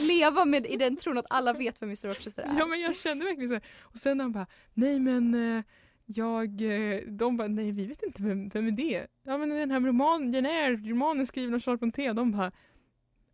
leva 0.07 0.45
med 0.45 0.65
i 0.65 0.75
den 0.75 0.97
tron 0.97 1.17
att 1.17 1.25
alla 1.29 1.53
vet 1.53 1.81
vem 1.81 1.89
Mr 1.89 2.07
Rochester 2.07 2.43
är. 2.43 2.55
Ja 2.59 2.65
men 2.65 2.79
jag 2.79 2.95
kände 2.95 3.25
verkligen 3.25 3.49
så 3.49 3.53
här. 3.53 3.63
Och 3.81 3.99
sen 3.99 4.19
han 4.19 4.31
bara 4.31 4.47
nej 4.73 4.99
men 4.99 5.57
eh, 5.57 5.63
jag, 6.05 6.61
eh, 6.61 7.01
de 7.07 7.37
bara 7.37 7.47
nej 7.47 7.71
vi 7.71 7.85
vet 7.85 8.03
inte 8.03 8.23
vem, 8.23 8.49
vem 8.49 8.67
är 8.67 8.71
det? 8.71 9.07
Ja 9.23 9.37
men 9.37 9.49
den 9.49 9.71
här 9.71 9.79
romanen, 9.79 10.33
Jane 10.33 10.49
Eyre, 10.49 10.75
romanen 10.75 11.27
skriven 11.27 11.53
av 11.53 11.59
Charles 11.59 11.79
Brontë, 11.79 12.13
de 12.13 12.31
bara 12.31 12.51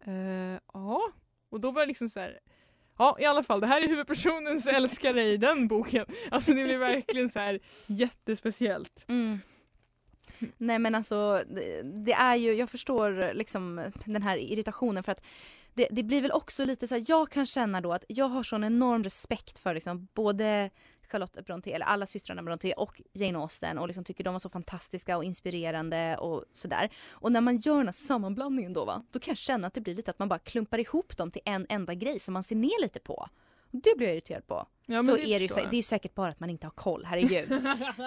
eh, 0.06 0.60
ja. 0.74 1.12
Och 1.52 1.62
då 1.62 1.72
var 1.72 1.82
det 1.82 1.88
liksom 1.88 2.10
så 2.10 2.20
här. 2.20 2.40
Ja 2.98 3.18
i 3.20 3.26
alla 3.26 3.44
fall 3.44 3.60
det 3.60 3.68
här 3.68 3.82
är 3.82 3.88
huvudpersonens 3.88 4.68
älskare 4.68 5.24
i 5.24 5.38
den 5.38 5.68
boken. 5.68 6.06
Alltså 6.32 6.54
det 6.54 6.64
blir 6.64 6.78
verkligen 6.78 7.30
så 7.30 7.40
här 7.40 7.60
jättespeciellt. 7.88 9.06
Mm. 9.08 9.40
Nej 10.58 10.80
men 10.80 10.96
alltså 10.96 11.44
det, 11.50 11.82
det 11.84 12.14
är 12.14 12.36
ju, 12.36 12.54
jag 12.54 12.70
förstår 12.70 13.34
liksom 13.34 13.92
den 14.06 14.24
här 14.24 14.38
irritationen 14.38 15.04
för 15.04 15.12
att 15.12 15.22
det, 15.74 15.88
det 15.92 16.04
blir 16.04 16.22
väl 16.22 16.32
också 16.32 16.66
lite 16.66 16.88
så 16.88 16.96
här, 16.96 17.04
jag 17.08 17.30
kan 17.30 17.46
känna 17.46 17.82
då 17.82 17.94
att 17.94 18.06
jag 18.08 18.26
har 18.26 18.44
sån 18.44 18.64
enorm 18.64 19.04
respekt 19.04 19.60
för 19.60 19.74
liksom 19.74 20.08
både 20.14 20.70
Charlotte 21.12 21.41
Brontë, 21.45 21.74
eller 21.74 21.86
alla 21.86 22.06
systrarna 22.06 22.41
Brontë 22.41 22.74
och 22.78 23.02
Jane 23.13 23.39
Austen 23.39 23.78
och 23.78 23.88
liksom 23.88 24.04
tycker 24.04 24.24
de 24.24 24.34
var 24.34 24.39
så 24.39 24.50
fantastiska 24.50 25.17
och 25.17 25.24
inspirerande 25.24 26.17
och 26.17 26.45
sådär. 26.52 26.89
Och 27.12 27.32
när 27.32 27.41
man 27.41 27.58
gör 27.58 27.78
den 27.78 27.88
här 27.88 27.91
sammanblandningen 27.91 28.74
då 28.74 28.86
va, 28.86 29.04
då 29.12 29.19
kan 29.19 29.32
jag 29.32 29.38
känna 29.38 29.67
att 29.67 29.74
det 29.74 29.82
blir 29.82 29.95
lite 29.95 30.12
att 30.12 30.19
man 30.19 30.30
bara 30.30 30.39
klumpar 30.39 30.80
ihop 30.80 31.17
dem 31.17 31.32
till 31.32 31.41
en 31.45 31.65
enda 31.69 31.93
grej 31.93 32.19
som 32.19 32.34
man 32.34 32.43
ser 32.43 32.56
ner 32.56 32.82
lite 32.82 33.00
på. 33.00 33.30
Det 33.72 33.98
blir 33.98 34.08
jag 34.08 34.16
irriterad 34.16 34.48
på. 34.48 34.68
Ja, 34.86 35.04
så 35.04 35.12
men 35.12 35.20
är 35.20 35.40
det 35.40 35.46
ju, 35.46 35.62
jag. 35.62 35.72
det 35.72 35.78
är 35.78 35.84
säkert 35.84 36.16
bara 36.16 36.32
att 36.32 36.40
man 36.40 36.50
inte 36.50 36.66
har 36.66 36.72
koll, 36.72 37.06
herregud. 37.06 37.50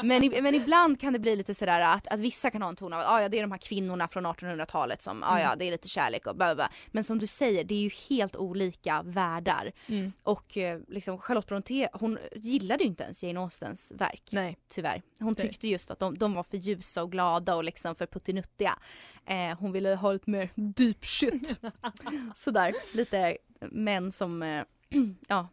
Men, 0.05 0.33
men 0.43 0.55
ibland 0.55 1.01
kan 1.01 1.13
det 1.13 1.19
bli 1.19 1.37
lite 1.37 1.55
sådär 1.55 1.81
att, 1.81 2.09
att 2.09 2.21
vissa 2.21 2.51
kan 2.51 2.63
ha 2.63 2.69
en 2.69 2.77
ton 2.77 2.93
av 2.93 3.01
att 3.01 3.09
ah, 3.09 3.23
ja, 3.23 3.29
det 3.29 3.39
är 3.39 3.43
de 3.43 3.51
här 3.53 3.59
kvinnorna 3.59 4.09
från 4.09 4.27
1800-talet 4.27 5.03
som, 5.03 5.23
ah, 5.23 5.41
ja 5.41 5.57
det 5.57 5.65
är 5.65 5.71
lite 5.71 5.89
kärlek 5.89 6.27
och 6.27 6.37
bla, 6.37 6.47
bla, 6.47 6.55
bla. 6.55 6.71
Men 6.93 7.05
som 7.05 7.19
du 7.19 7.27
säger, 7.27 7.65
det 7.65 7.75
är 7.75 7.79
ju 7.79 7.91
helt 8.09 8.37
olika 8.37 9.03
världar. 9.03 9.73
Mm. 9.87 10.13
Och 10.23 10.57
eh, 10.57 10.81
liksom 10.89 11.19
Charlotte 11.19 11.47
Brontë, 11.47 11.89
hon 11.93 12.19
gillade 12.37 12.85
ju 12.85 12.89
inte 12.89 13.05
ens 13.05 13.25
Jane 13.25 13.41
Austens 13.41 13.93
verk. 13.97 14.23
Nej. 14.31 14.59
Tyvärr. 14.69 15.03
Hon 15.19 15.35
tyckte 15.35 15.69
just 15.69 15.91
att 15.91 15.99
de, 15.99 16.19
de 16.19 16.35
var 16.35 16.43
för 16.43 16.57
ljusa 16.57 17.03
och 17.03 17.13
glada 17.13 17.55
och 17.55 17.65
liksom 17.65 17.95
för 17.95 18.07
puttinuttiga. 18.07 18.79
Eh, 19.27 19.59
hon 19.59 19.73
ville 19.73 19.95
ha 19.95 20.13
lite 20.13 20.31
mer 20.31 20.51
deep 20.55 21.05
shit. 21.05 21.61
Sådär, 22.35 22.75
lite 22.95 23.37
män 23.61 24.13
som 24.13 24.43
eh, 24.43 24.63
ja, 25.29 25.49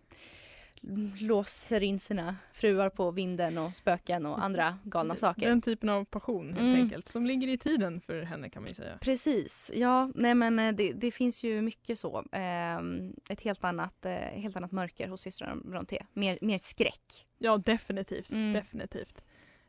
låser 1.22 1.84
in 1.84 2.00
sina 2.00 2.36
fruar 2.54 2.90
på 2.90 3.12
vinden 3.12 3.58
och 3.58 3.76
spöken 3.76 4.26
och 4.26 4.44
andra 4.44 4.78
galna 4.84 5.14
Precis, 5.14 5.22
saker. 5.28 5.50
Den 5.50 5.62
typen 5.62 5.90
av 5.90 6.06
passion 6.06 6.46
helt 6.48 6.60
Mm. 6.60 6.82
enkelt. 6.82 7.08
Som 7.08 7.26
ligger 7.26 7.48
i 7.48 7.58
tiden 7.58 8.02
för 8.02 8.22
henne 8.22 8.50
kan 8.50 8.62
man 8.64 8.70
ju 8.70 8.76
säga. 8.76 8.98
Precis, 9.02 9.72
ja 9.76 10.12
nej 10.16 10.36
men 10.36 10.60
eh, 10.60 10.72
det, 10.74 10.92
det 10.92 11.12
finns 11.12 11.44
ju 11.44 11.62
mycket 11.62 12.00
så. 12.00 12.24
Eh, 12.32 12.78
ett 13.30 13.42
helt 13.42 13.64
annat, 13.64 14.06
eh, 14.06 14.12
helt 14.14 14.56
annat 14.56 14.72
mörker 14.72 15.08
hos 15.08 15.22
systrarna 15.22 15.56
Brontë. 15.56 16.06
Mer, 16.14 16.38
mer 16.42 16.58
skräck. 16.58 17.28
Ja 17.38 17.58
definitivt. 17.58 18.32
Mm. 18.32 18.54
definitivt. 18.54 19.22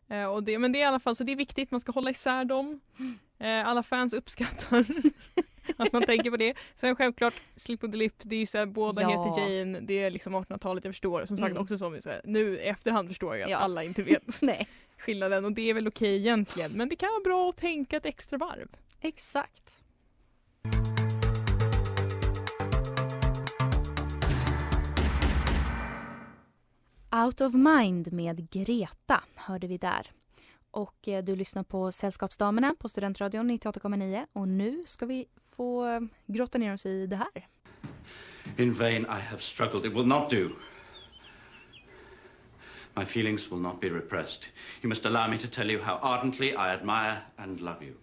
Eh, 0.09 0.25
och 0.25 0.43
det, 0.43 0.59
men 0.59 0.73
det 0.73 0.79
är 0.79 0.81
i 0.81 0.85
alla 0.87 1.01
fall 1.01 1.17
så 1.17 1.25
det 1.25 1.33
är 1.33 1.37
viktigt, 1.37 1.71
man 1.71 1.81
ska 1.81 1.93
hålla 1.93 2.11
isär 2.11 2.45
dem. 2.45 2.81
Mm. 2.99 3.19
Alla 3.67 3.83
fans 3.83 4.13
uppskattar 4.13 4.85
att 5.77 5.93
man 5.93 6.03
tänker 6.03 6.31
på 6.31 6.37
det. 6.37 6.55
Sen 6.75 6.97
självklart 6.97 7.35
Slip 7.57 7.85
of 7.85 7.91
the 7.91 7.97
Lip, 7.97 8.15
det 8.23 8.37
är 8.37 8.41
ju 8.41 8.47
så 8.47 8.59
här, 8.59 8.67
båda 8.67 9.03
Ja. 9.03 9.09
heter 9.09 9.57
Jane, 9.59 9.81
det 9.81 9.99
är 10.03 10.11
liksom 10.11 10.35
1800-talet, 10.37 10.85
jag 10.85 10.95
förstår. 10.95 11.27
Som 11.27 11.37
sagt 11.39 11.51
Mm. 11.51 11.63
också 11.63 11.79
som 11.79 12.01
säger, 12.01 12.21
nu 12.25 12.55
i 12.59 12.59
efterhand 12.69 13.09
förstår 13.09 13.37
jag 13.37 13.45
att 13.45 13.51
Ja. 13.51 13.57
alla 13.57 13.85
inte 13.85 14.03
vet 14.13 14.43
Nej, 14.43 14.69
skillnaden 14.99 15.45
och 15.45 15.53
det 15.53 15.71
är 15.71 15.75
väl 15.75 15.89
okej 15.89 16.17
egentligen. 16.17 16.71
Men 16.73 16.89
det 16.89 16.97
kan 16.97 17.09
vara 17.09 17.21
bra 17.23 17.49
att 17.49 17.57
tänka 17.57 17.97
ett 17.97 18.07
extra 18.07 18.39
varv. 18.39 18.69
exakt. 19.01 19.79
Out 27.27 27.41
of 27.41 27.55
Mind 27.55 28.13
med 28.13 28.51
Greta 28.51 29.25
hörde 29.35 29.67
vi 29.67 29.79
där. 29.79 30.11
Och 30.71 31.09
eh, 31.09 31.25
du 31.25 31.37
lyssnar 31.37 31.63
på 31.63 31.93
Sällskapsdamerna 31.93 32.75
på 32.79 32.89
Studentradion 32.89 33.51
98,9 33.51 34.27
och 34.33 34.49
nu 34.49 34.83
ska 34.87 35.07
vi 35.07 35.27
få 35.57 35.87
eh, 35.89 36.01
grotta 36.27 36.59
ner 36.59 36.73
oss 36.73 36.87
i 36.87 37.07
det 37.07 37.17
här. 37.17 37.47
In 38.57 38.75
vain 38.75 39.03
I 39.03 39.21
have 39.31 39.39
struggled. 39.41 39.87
It 39.87 39.93
will 39.93 40.07
not 40.07 40.31
do. 40.31 40.49
My 42.97 43.05
feelings 43.05 43.51
will 43.51 43.61
not 43.61 43.81
be 43.81 43.89
repressed. 43.91 44.45
You 44.83 44.89
must 44.89 45.07
allow 45.07 45.31
me 45.31 45.39
to 45.39 45.49
tell 45.49 45.71
you 45.71 45.83
how 45.83 45.99
ardently 46.03 46.49
I 46.51 46.75
admire 46.75 47.17
and 47.37 47.61
love 47.61 47.83
you. 47.87 47.95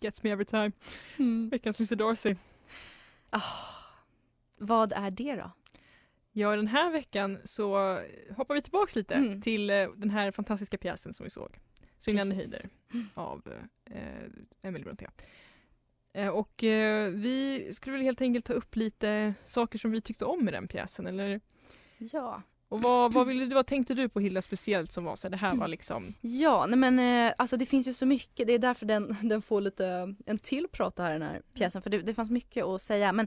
Gets 0.00 0.22
me 0.22 0.30
every 0.30 0.44
time. 0.44 0.72
Mm. 1.18 1.48
Veckans 1.50 1.78
Mr 1.80 1.96
Darcy. 1.96 2.34
Vad 4.58 4.92
är 4.92 5.10
det 5.10 5.36
då? 5.36 5.50
Ja, 6.32 6.56
den 6.56 6.66
här 6.68 6.90
veckan 6.90 7.38
så 7.44 7.76
hoppar 8.36 8.54
vi 8.54 8.62
tillbaks 8.62 8.96
lite 8.96 9.14
Mm. 9.14 9.40
till 9.40 9.70
eh, 9.70 9.88
den 9.96 10.10
här 10.10 10.30
fantastiska 10.30 10.78
pjäsen 10.78 11.14
som 11.14 11.24
vi 11.24 11.30
såg. 11.30 11.58
Svindlande 11.98 12.34
höjder 12.34 12.68
av 13.14 13.52
eh, 13.90 14.02
Emily 14.62 14.84
Brontë. 14.84 15.06
Eh, 16.14 16.28
och 16.28 16.64
eh, 16.64 17.10
vi 17.10 17.68
skulle 17.72 17.96
väl 17.96 18.04
helt 18.04 18.20
enkelt 18.20 18.44
ta 18.44 18.52
upp 18.52 18.76
lite 18.76 19.34
saker 19.44 19.78
som 19.78 19.90
vi 19.90 20.00
tyckte 20.00 20.24
om 20.24 20.44
med 20.44 20.54
den 20.54 20.68
pjäsen. 20.68 21.06
Eller? 21.06 21.40
Ja. 21.98 22.42
Och 22.68 22.82
vad, 22.82 23.12
vad, 23.12 23.26
ville 23.26 23.46
du, 23.46 23.54
vad 23.54 23.66
tänkte 23.66 23.94
du 23.94 24.08
på 24.08 24.20
Hilda 24.20 24.42
speciellt 24.42 24.92
som 24.92 25.04
var 25.04 25.16
så 25.16 25.26
här, 25.26 25.30
det 25.30 25.36
här 25.36 25.54
var 25.54 25.68
liksom 25.68 26.14
Ja, 26.20 26.66
nej 26.68 26.78
men 26.78 26.98
eh, 26.98 27.32
alltså 27.38 27.56
det 27.56 27.66
finns 27.66 27.88
ju 27.88 27.94
så 27.94 28.06
mycket. 28.06 28.46
Det 28.46 28.52
är 28.52 28.58
därför 28.58 28.86
den, 28.86 29.16
den 29.22 29.42
får 29.42 29.60
lite 29.60 30.14
en 30.26 30.38
till 30.38 30.66
prata 30.72 31.02
här 31.02 31.12
den 31.12 31.22
här 31.22 31.42
pjäsen. 31.54 31.82
För 31.82 31.90
det, 31.90 31.98
det 31.98 32.14
fanns 32.14 32.30
mycket 32.30 32.64
att 32.64 32.82
säga. 32.82 33.12
Men 33.12 33.26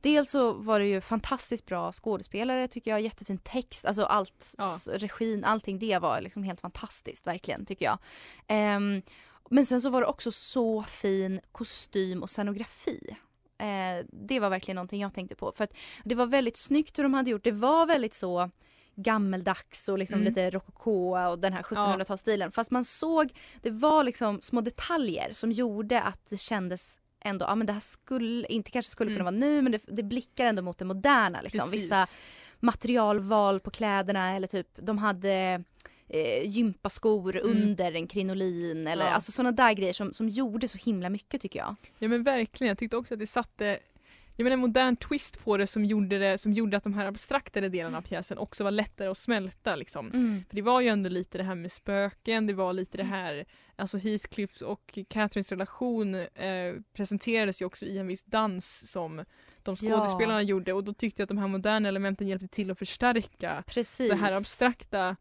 dels 0.00 0.30
så 0.30 0.52
var 0.52 0.80
det 0.80 0.86
ju 0.86 1.00
fantastiskt 1.00 1.66
bra 1.66 1.92
skådespelare 1.92 2.68
tycker 2.68 2.90
jag. 2.90 3.00
Jättefin 3.00 3.38
text. 3.38 3.84
Alltså 3.84 4.02
allt, 4.02 4.54
Ja. 4.58 4.78
regin, 4.92 5.44
allting 5.44 5.78
det 5.78 5.98
var 5.98 6.20
liksom 6.20 6.42
helt 6.42 6.60
fantastiskt 6.60 7.26
verkligen 7.26 7.66
tycker 7.66 7.84
jag. 7.84 7.98
Ehm, 8.46 9.02
men 9.50 9.66
sen 9.66 9.80
så 9.80 9.90
var 9.90 10.00
det 10.00 10.06
också 10.06 10.32
så 10.32 10.82
fin 10.82 11.40
kostym 11.52 12.22
och 12.22 12.30
scenografi. 12.30 13.16
Eh, 13.58 14.06
det 14.12 14.40
var 14.40 14.50
verkligen 14.50 14.74
någonting 14.76 15.00
jag 15.00 15.14
tänkte 15.14 15.34
på. 15.34 15.52
För 15.52 15.64
att 15.64 15.74
det 16.04 16.14
var 16.14 16.26
väldigt 16.26 16.56
snyggt 16.56 16.98
hur 16.98 17.02
de 17.02 17.14
hade 17.14 17.30
gjort. 17.30 17.44
Det 17.44 17.52
var 17.52 17.86
väldigt 17.86 18.14
så 18.14 18.50
gammeldags 18.94 19.88
och 19.88 19.98
liksom 19.98 20.14
Mm. 20.20 20.28
lite 20.28 20.50
rococó 20.50 21.18
och 21.30 21.38
den 21.38 21.52
här 21.52 21.62
1700-talsstilen. 21.62 22.50
Fast 22.50 22.70
man 22.70 22.84
såg, 22.84 23.32
det 23.62 23.70
var 23.70 24.04
liksom 24.04 24.40
små 24.40 24.60
detaljer 24.60 25.32
som 25.32 25.52
gjorde 25.52 26.02
att 26.02 26.30
det 26.30 26.36
kändes 26.36 27.00
ändå, 27.20 27.46
ja 27.46 27.54
men 27.54 27.66
det 27.66 27.72
här 27.72 27.80
skulle, 27.80 28.46
inte 28.46 28.70
kanske 28.70 28.92
skulle 28.92 29.10
kunna 29.10 29.28
Mm. 29.30 29.40
vara 29.40 29.50
nu 29.50 29.62
men 29.62 29.72
det, 29.72 29.80
det 29.86 30.02
blickar 30.02 30.46
ändå 30.46 30.62
mot 30.62 30.78
det 30.78 30.84
moderna 30.84 31.40
liksom. 31.42 31.60
Precis. 31.70 31.84
Vissa 31.84 32.06
materialval 32.60 33.60
på 33.60 33.70
kläderna 33.70 34.36
eller 34.36 34.46
typ 34.48 34.68
de 34.76 34.98
hade 34.98 35.64
eh, 36.08 36.48
gympaskor 36.48 37.36
Mm. 37.36 37.50
under 37.62 37.92
en 37.92 38.06
krinolin 38.06 38.86
eller 38.86 39.04
Ja. 39.04 39.10
alltså 39.10 39.32
sådana 39.32 39.52
där 39.52 39.72
grejer 39.72 39.92
som, 39.92 40.12
som 40.12 40.28
gjorde 40.28 40.68
så 40.68 40.78
himla 40.78 41.08
mycket 41.10 41.40
tycker 41.40 41.58
jag. 41.58 41.76
Ja 41.98 42.08
men 42.08 42.22
verkligen, 42.22 42.68
jag 42.68 42.78
tyckte 42.78 42.96
också 42.96 43.14
att 43.14 43.20
det 43.20 43.26
satte 43.26 43.78
jag 44.38 44.44
menar, 44.44 44.54
en 44.54 44.60
modern 44.60 44.96
twist 44.96 45.44
på 45.44 45.56
det 45.56 45.66
som 45.66 45.84
gjorde, 45.84 46.18
det 46.18 46.38
som 46.38 46.52
gjorde 46.52 46.76
att 46.76 46.84
de 46.84 46.94
här 46.94 47.06
abstraktare 47.06 47.68
delarna 47.68 47.98
av 47.98 48.02
pjäsen 48.02 48.38
också 48.38 48.64
var 48.64 48.70
lättare 48.70 49.08
att 49.08 49.18
smälta. 49.18 49.76
Liksom. 49.76 50.10
För 50.48 50.56
det 50.56 50.62
var 50.62 50.80
ju 50.80 50.88
ändå 50.88 51.08
lite 51.10 51.38
det 51.38 51.44
här 51.44 51.54
med 51.54 51.72
spöken, 51.72 52.46
det 52.46 52.52
var 52.54 52.72
lite 52.72 52.96
det 52.96 53.04
här, 53.04 53.44
alltså 53.76 53.98
Heathcliffs 53.98 54.62
och 54.62 54.98
Catherines 55.08 55.50
relation 55.52 56.14
eh, 56.14 56.74
presenterades 56.92 57.62
ju 57.62 57.66
också 57.66 57.84
i 57.84 57.98
en 57.98 58.06
viss 58.06 58.24
dans 58.24 58.90
som 58.90 59.16
de 59.62 59.76
Ja. 59.82 59.96
skådespelarna 59.96 60.42
gjorde 60.42 60.72
och 60.72 60.84
då 60.84 60.92
tyckte 60.94 61.20
jag 61.22 61.24
att 61.24 61.28
de 61.28 61.38
här 61.38 61.48
moderna 61.48 61.88
elementen 61.88 62.28
hjälpte 62.28 62.48
till 62.48 62.70
att 62.70 62.78
förstärka 62.78 63.64
Precis. 63.66 64.10
det 64.10 64.16
här 64.16 64.36
abstrakta 64.36 65.16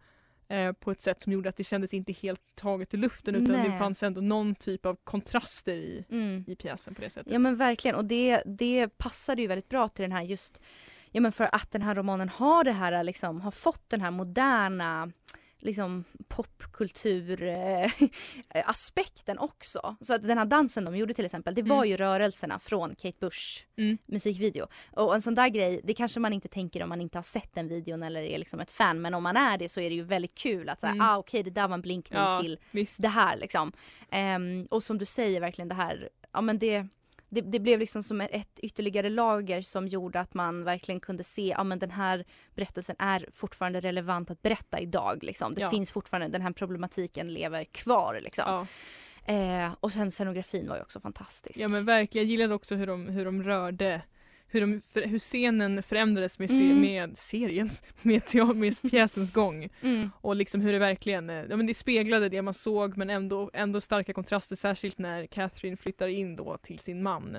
eh, 0.47 0.71
på 0.71 0.91
ett 0.91 1.01
sätt 1.01 1.21
som 1.21 1.31
gjorde 1.33 1.49
att 1.49 1.57
det 1.57 1.63
kändes 1.63 1.93
inte 1.93 2.11
helt 2.13 2.41
taget 2.55 2.93
i 2.93 2.97
luften 2.97 3.35
utan 3.35 3.55
Nej. 3.55 3.69
det 3.69 3.77
fanns 3.77 4.03
ändå 4.03 4.21
någon 4.21 4.55
typ 4.55 4.85
av 4.85 4.97
kontraster 5.03 5.73
i, 5.73 6.05
Mm. 6.09 6.43
i 6.47 6.55
pjäsen 6.55 6.95
på 6.95 7.01
det 7.01 7.09
sättet. 7.09 7.33
Ja 7.33 7.39
men 7.39 7.55
verkligen 7.55 7.95
och 7.95 8.05
det, 8.05 8.43
det 8.45 8.97
passade 8.97 9.41
ju 9.41 9.47
väldigt 9.47 9.69
bra 9.69 9.87
till 9.87 10.03
den 10.03 10.11
här 10.11 10.21
just 10.23 10.63
Ja 11.11 11.21
men 11.21 11.31
för 11.31 11.49
att 11.51 11.71
den 11.71 11.81
här 11.81 11.95
romanen 11.95 12.29
har 12.29 12.63
det 12.63 12.71
här 12.71 13.03
liksom, 13.03 13.41
har 13.41 13.51
fått 13.51 13.89
den 13.89 14.01
här 14.01 14.11
moderna 14.11 15.11
liksom 15.65 16.03
popkultur 16.27 17.43
eh, 17.43 17.91
också. 19.37 19.95
Så 20.01 20.13
att 20.13 20.27
den 20.27 20.37
här 20.37 20.45
dansen 20.45 20.85
de 20.85 20.95
gjorde 20.97 21.13
till 21.13 21.25
exempel, 21.25 21.55
det 21.55 21.63
var 21.63 21.75
Mm. 21.77 21.89
ju 21.89 21.97
rörelserna 21.97 22.59
från 22.59 22.95
Kate 22.95 23.17
Bush 23.19 23.63
Mm. 23.77 23.97
musikvideo. 24.05 24.67
Och 24.91 25.15
en 25.15 25.21
sån 25.21 25.35
där 25.35 25.49
grej, 25.49 25.81
det 25.83 25.93
kanske 25.93 26.19
man 26.19 26.33
inte 26.33 26.47
tänker 26.47 26.83
om 26.83 26.89
man 26.89 27.01
inte 27.01 27.17
har 27.17 27.23
sett 27.23 27.53
den 27.53 27.67
videon 27.67 28.03
eller 28.03 28.21
är 28.21 28.37
liksom 28.37 28.59
ett 28.59 28.71
fan. 28.71 29.01
Men 29.01 29.13
om 29.13 29.23
man 29.23 29.37
är 29.37 29.57
det 29.57 29.69
så 29.69 29.79
är 29.79 29.89
det 29.89 29.95
ju 29.95 30.03
väldigt 30.03 30.35
kul 30.35 30.69
att 30.69 30.81
säga, 30.81 30.91
Mm. 30.91 31.01
ah 31.07 31.17
okej 31.17 31.43
det 31.43 31.49
där 31.51 31.67
var 31.67 31.73
en 31.73 31.81
blinkning 31.81 32.19
Ja, 32.19 32.41
till 32.41 32.59
visst. 32.71 33.01
det 33.01 33.07
här 33.07 33.37
liksom. 33.37 33.71
Ehm, 34.11 34.67
och 34.71 34.83
som 34.83 34.97
du 34.97 35.05
säger 35.05 35.41
verkligen 35.41 35.69
det 35.69 35.75
här, 35.75 36.09
ja 36.31 36.41
men 36.41 36.59
det 36.59 36.87
det, 37.35 37.41
det 37.41 37.59
blev 37.59 37.79
liksom 37.79 38.03
som 38.03 38.21
ett, 38.21 38.59
ytterligare 38.61 39.09
lager 39.09 39.61
som 39.61 39.87
gjorde 39.87 40.19
att 40.19 40.33
man 40.33 40.63
verkligen 40.63 40.99
kunde 40.99 41.23
se, 41.23 41.47
ja 41.47 41.63
men 41.63 41.79
den 41.79 41.91
här 41.91 42.25
berättelsen 42.55 42.95
är 42.99 43.29
fortfarande 43.33 43.79
relevant 43.79 44.31
att 44.31 44.41
berätta 44.41 44.79
idag 44.79 45.19
liksom. 45.23 45.53
Det 45.55 45.61
Ja. 45.61 45.69
finns 45.69 45.91
fortfarande, 45.91 46.27
den 46.27 46.41
här 46.41 46.51
problematiken 46.51 47.33
lever 47.33 47.63
kvar 47.63 48.19
liksom. 48.23 48.43
Ja. 48.47 48.67
Eh, 49.33 49.73
och 49.79 49.91
sen 49.91 50.11
scenografin 50.11 50.69
var 50.69 50.75
ju 50.75 50.81
också 50.81 50.99
fantastisk. 50.99 51.59
ja 51.59 51.67
men 51.67 51.85
verkligen, 51.85 52.27
jag 52.27 52.31
gillade 52.31 52.53
också 52.53 52.75
hur 52.75 52.87
de, 52.87 53.07
hur 53.07 53.25
de 53.25 53.43
rörde 53.43 54.01
hur, 54.47 54.61
de, 54.61 54.81
hur 55.07 55.19
scenen 55.19 55.83
förändrades 55.83 56.39
med, 56.39 56.49
Mm. 56.51 56.81
med 56.81 57.17
seriens, 57.17 57.83
med, 58.01 58.21
teo- 58.25 58.53
med 58.53 58.81
pjäsens 58.91 59.33
gång. 59.33 59.69
Mm. 59.81 60.09
Och 60.21 60.35
liksom 60.35 60.61
hur 60.61 60.73
det 60.73 60.79
verkligen, 60.79 61.29
eh, 61.29 61.43
ja 61.49 61.55
men 61.57 61.67
det 61.67 61.73
speglade 61.73 62.29
det 62.29 62.41
man 62.41 62.53
såg 62.53 62.97
men 62.97 63.09
ändå, 63.09 63.49
ändå 63.53 63.81
starka 63.81 64.13
kontraster 64.13 64.55
särskilt 64.55 64.97
när 64.97 65.25
Catherine 65.25 65.77
flyttar 65.77 66.07
in 66.07 66.35
då 66.35 66.57
till 66.57 66.79
sin 66.79 67.03
man. 67.03 67.37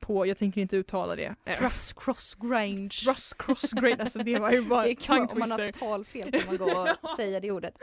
På, 0.00 0.26
jag 0.26 0.38
tänker 0.38 0.60
inte 0.60 0.76
uttala 0.76 1.16
det. 1.16 1.34
Eh, 1.44 1.70
Cross, 1.96 2.34
Grange. 2.34 2.90
Russ 3.06 3.34
Cross 3.38 3.72
Great, 3.72 4.00
alltså 4.00 4.18
det 4.18 4.38
var 4.38 4.50
ju 4.50 4.62
bara 4.62 4.84
det 4.86 4.94
kan, 4.94 5.28
om 5.28 5.38
man 5.38 5.50
har 5.50 5.72
talfel 5.72 6.32
kan 6.32 6.40
man 6.46 6.56
gå 6.56 6.64
och 6.64 6.88
Ja. 7.02 7.16
säga 7.16 7.40
det 7.40 7.50
ordet. 7.50 7.74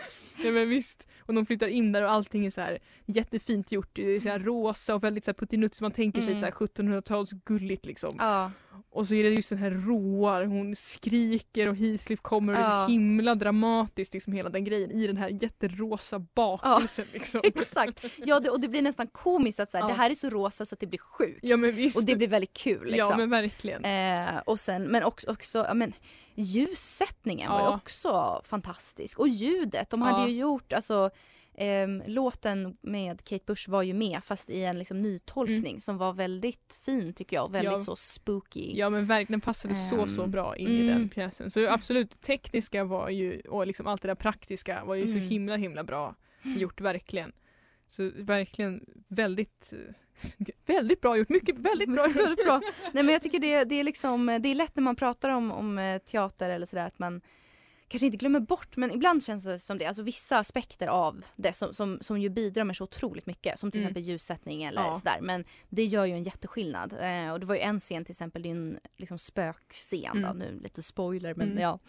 Ja 0.43 0.51
men 0.51 0.69
visst. 0.69 1.07
Och 1.19 1.33
de 1.33 1.45
flyttar 1.45 1.67
in 1.67 1.91
där 1.91 2.03
och 2.03 2.11
allting 2.11 2.45
är 2.45 2.49
så 2.51 2.61
här 2.61 2.79
jättefint 3.05 3.71
gjort. 3.71 3.89
Det 3.93 4.15
är 4.15 4.19
så 4.19 4.29
här 4.29 4.39
rosa 4.39 4.95
och 4.95 5.03
väldigt 5.03 5.25
så 5.25 5.31
här 5.31 5.35
puttinutt 5.35 5.75
så 5.75 5.83
man 5.83 5.91
tänker 5.91 6.19
sig 6.21 6.27
Mm. 6.29 6.39
så 6.39 6.45
här 6.45 6.51
1700-tals 6.67 7.31
gulligt 7.45 7.85
liksom. 7.85 8.15
Ja. 8.19 8.51
Och 8.97 9.07
så 9.07 9.13
är 9.13 9.23
det 9.23 9.29
just 9.29 9.49
den 9.49 9.57
här 9.57 9.71
råa, 9.71 10.45
hon 10.45 10.75
skriker 10.75 11.67
och 11.69 11.75
Heathcliff 11.75 12.21
kommer 12.21 12.53
och 12.53 12.59
det 12.59 12.65
är 12.65 12.79
Ja. 12.79 12.85
så 12.85 12.91
himla 12.91 13.35
dramatiskt 13.35 14.13
liksom 14.13 14.33
hela 14.33 14.49
den 14.49 14.63
grejen 14.63 14.91
i 14.91 15.07
den 15.07 15.17
här 15.17 15.29
jätterosa 15.43 16.19
bakelsen 16.19 17.05
liksom. 17.13 17.41
Exakt. 17.43 18.05
Ja, 18.17 18.39
det, 18.39 18.49
och 18.49 18.59
det 18.59 18.67
blir 18.67 18.81
nästan 18.81 19.07
komiskt 19.07 19.59
att 19.59 19.71
så 19.71 19.77
här, 19.77 19.83
Ja. 19.83 19.87
det 19.87 19.93
här 19.93 20.09
är 20.09 20.15
så 20.15 20.29
rosa 20.29 20.65
så 20.65 20.75
att 20.75 20.79
det 20.79 20.87
blir 20.87 20.99
sjukt. 20.99 21.39
Ja 21.41 21.57
men 21.57 21.71
visst. 21.75 21.97
Och 21.97 22.05
det 22.05 22.15
blir 22.15 22.27
väldigt 22.27 22.53
kul 22.53 22.85
liksom. 22.85 23.07
Ja 23.09 23.17
men 23.17 23.29
verkligen. 23.29 23.85
Eh, 23.85 24.41
och 24.45 24.59
sen, 24.59 24.83
men 24.83 25.03
också, 25.03 25.31
också 25.31 25.57
ja, 25.67 25.73
men, 25.73 25.93
ljussättningen 26.35 27.51
var 27.51 27.59
ju 27.59 27.65
Ja. 27.65 27.75
också 27.75 28.41
fantastisk. 28.45 29.19
Och 29.19 29.27
ljudet, 29.27 29.89
de 29.89 30.01
Ja. 30.01 30.07
hade 30.07 30.31
ju 30.31 30.37
gjort, 30.39 30.73
alltså 30.73 31.09
ehm, 31.57 32.03
låten 32.05 32.77
med 32.81 33.23
Kate 33.23 33.43
Bush 33.47 33.69
var 33.69 33.81
ju 33.83 33.93
med 33.93 34.23
fast 34.23 34.49
i 34.49 34.63
en 34.63 34.79
liksom, 34.79 35.01
nytolkning 35.01 35.79
som 35.81 35.97
var 35.97 36.13
väldigt 36.13 36.79
fin 36.85 37.13
tycker 37.13 37.35
jag. 37.35 37.51
Väldigt 37.51 37.67
Mm. 37.67 37.79
Ja. 37.79 37.81
så 37.81 37.95
spooky. 37.95 38.71
Ja 38.77 38.89
men 38.89 39.05
verkligen 39.05 39.41
passade 39.41 39.75
så 39.75 40.07
så 40.07 40.23
Ehm, 40.23 40.31
bra 40.31 40.55
in 40.57 40.67
i 40.67 40.81
mm. 40.81 40.87
den 40.87 41.09
pjäsen. 41.09 41.51
Så 41.51 41.67
absolut, 41.69 42.21
tekniska 42.21 42.83
var 42.83 43.09
ju 43.09 43.39
och 43.41 43.67
liksom 43.67 43.87
allt 43.87 44.01
det 44.01 44.07
där 44.07 44.15
praktiska 44.15 44.83
var 44.85 44.95
ju 44.95 45.03
Mm. 45.03 45.13
så 45.13 45.19
himla 45.29 45.55
himla 45.55 45.83
bra 45.83 46.15
gjort 46.43 46.81
verkligen. 46.81 47.31
Så 47.89 48.11
verkligen 48.15 48.85
väldigt 49.07 49.73
eh, 49.73 50.45
väldigt 50.65 51.01
bra 51.01 51.17
gjort, 51.17 51.29
mycket 51.29 51.57
väldigt 51.57 51.89
bra 51.89 52.07
gjort. 52.07 52.45
Bra. 52.45 52.61
Nej 52.93 53.03
men 53.03 53.13
jag 53.13 53.21
tycker 53.21 53.39
det, 53.39 53.63
det 53.63 53.75
är 53.75 53.83
liksom, 53.83 54.25
det 54.25 54.49
är 54.49 54.55
lätt 54.55 54.75
när 54.75 54.83
man 54.83 54.95
pratar 54.95 55.29
om, 55.29 55.51
om 55.51 55.77
eh, 55.77 55.97
teater 55.97 56.49
eller 56.49 56.65
sådär 56.65 56.87
att 56.87 56.99
man 56.99 57.21
kanske 57.87 58.05
inte 58.05 58.17
glömmer 58.17 58.39
bort 58.39 58.77
men 58.77 58.91
ibland 58.91 59.23
känns 59.23 59.43
det 59.43 59.59
som 59.59 59.77
det, 59.77 59.85
alltså 59.85 60.03
vissa 60.03 60.37
aspekter 60.37 60.87
av 60.87 61.23
det 61.35 61.53
som, 61.53 61.73
som, 61.73 61.97
som 62.01 62.19
ju 62.21 62.29
bidrar 62.29 62.63
med 62.63 62.75
så 62.75 62.83
otroligt 62.83 63.25
mycket 63.25 63.59
som 63.59 63.71
till 63.71 63.81
Mm. 63.81 63.87
exempel 63.87 64.03
ljussättning 64.03 64.63
eller 64.63 64.81
Ja. 64.81 64.95
sådär 64.95 65.19
men 65.21 65.45
det 65.69 65.85
gör 65.85 66.05
ju 66.05 66.13
en 66.13 66.23
jätteskillnad 66.23 66.93
eh, 67.01 67.31
och 67.31 67.39
det 67.39 67.45
var 67.45 67.55
ju 67.55 67.61
en 67.61 67.79
scen 67.79 68.05
till 68.05 68.11
exempel, 68.13 68.41
det 68.41 68.49
är 68.49 68.51
en 68.51 68.79
liksom 68.97 69.17
spökscen 69.19 70.21
då, 70.21 70.27
Mm. 70.27 70.37
nu 70.37 70.59
lite 70.63 70.83
spoiler 70.83 71.33
men 71.33 71.47
Mm. 71.51 71.59
ja 71.63 71.79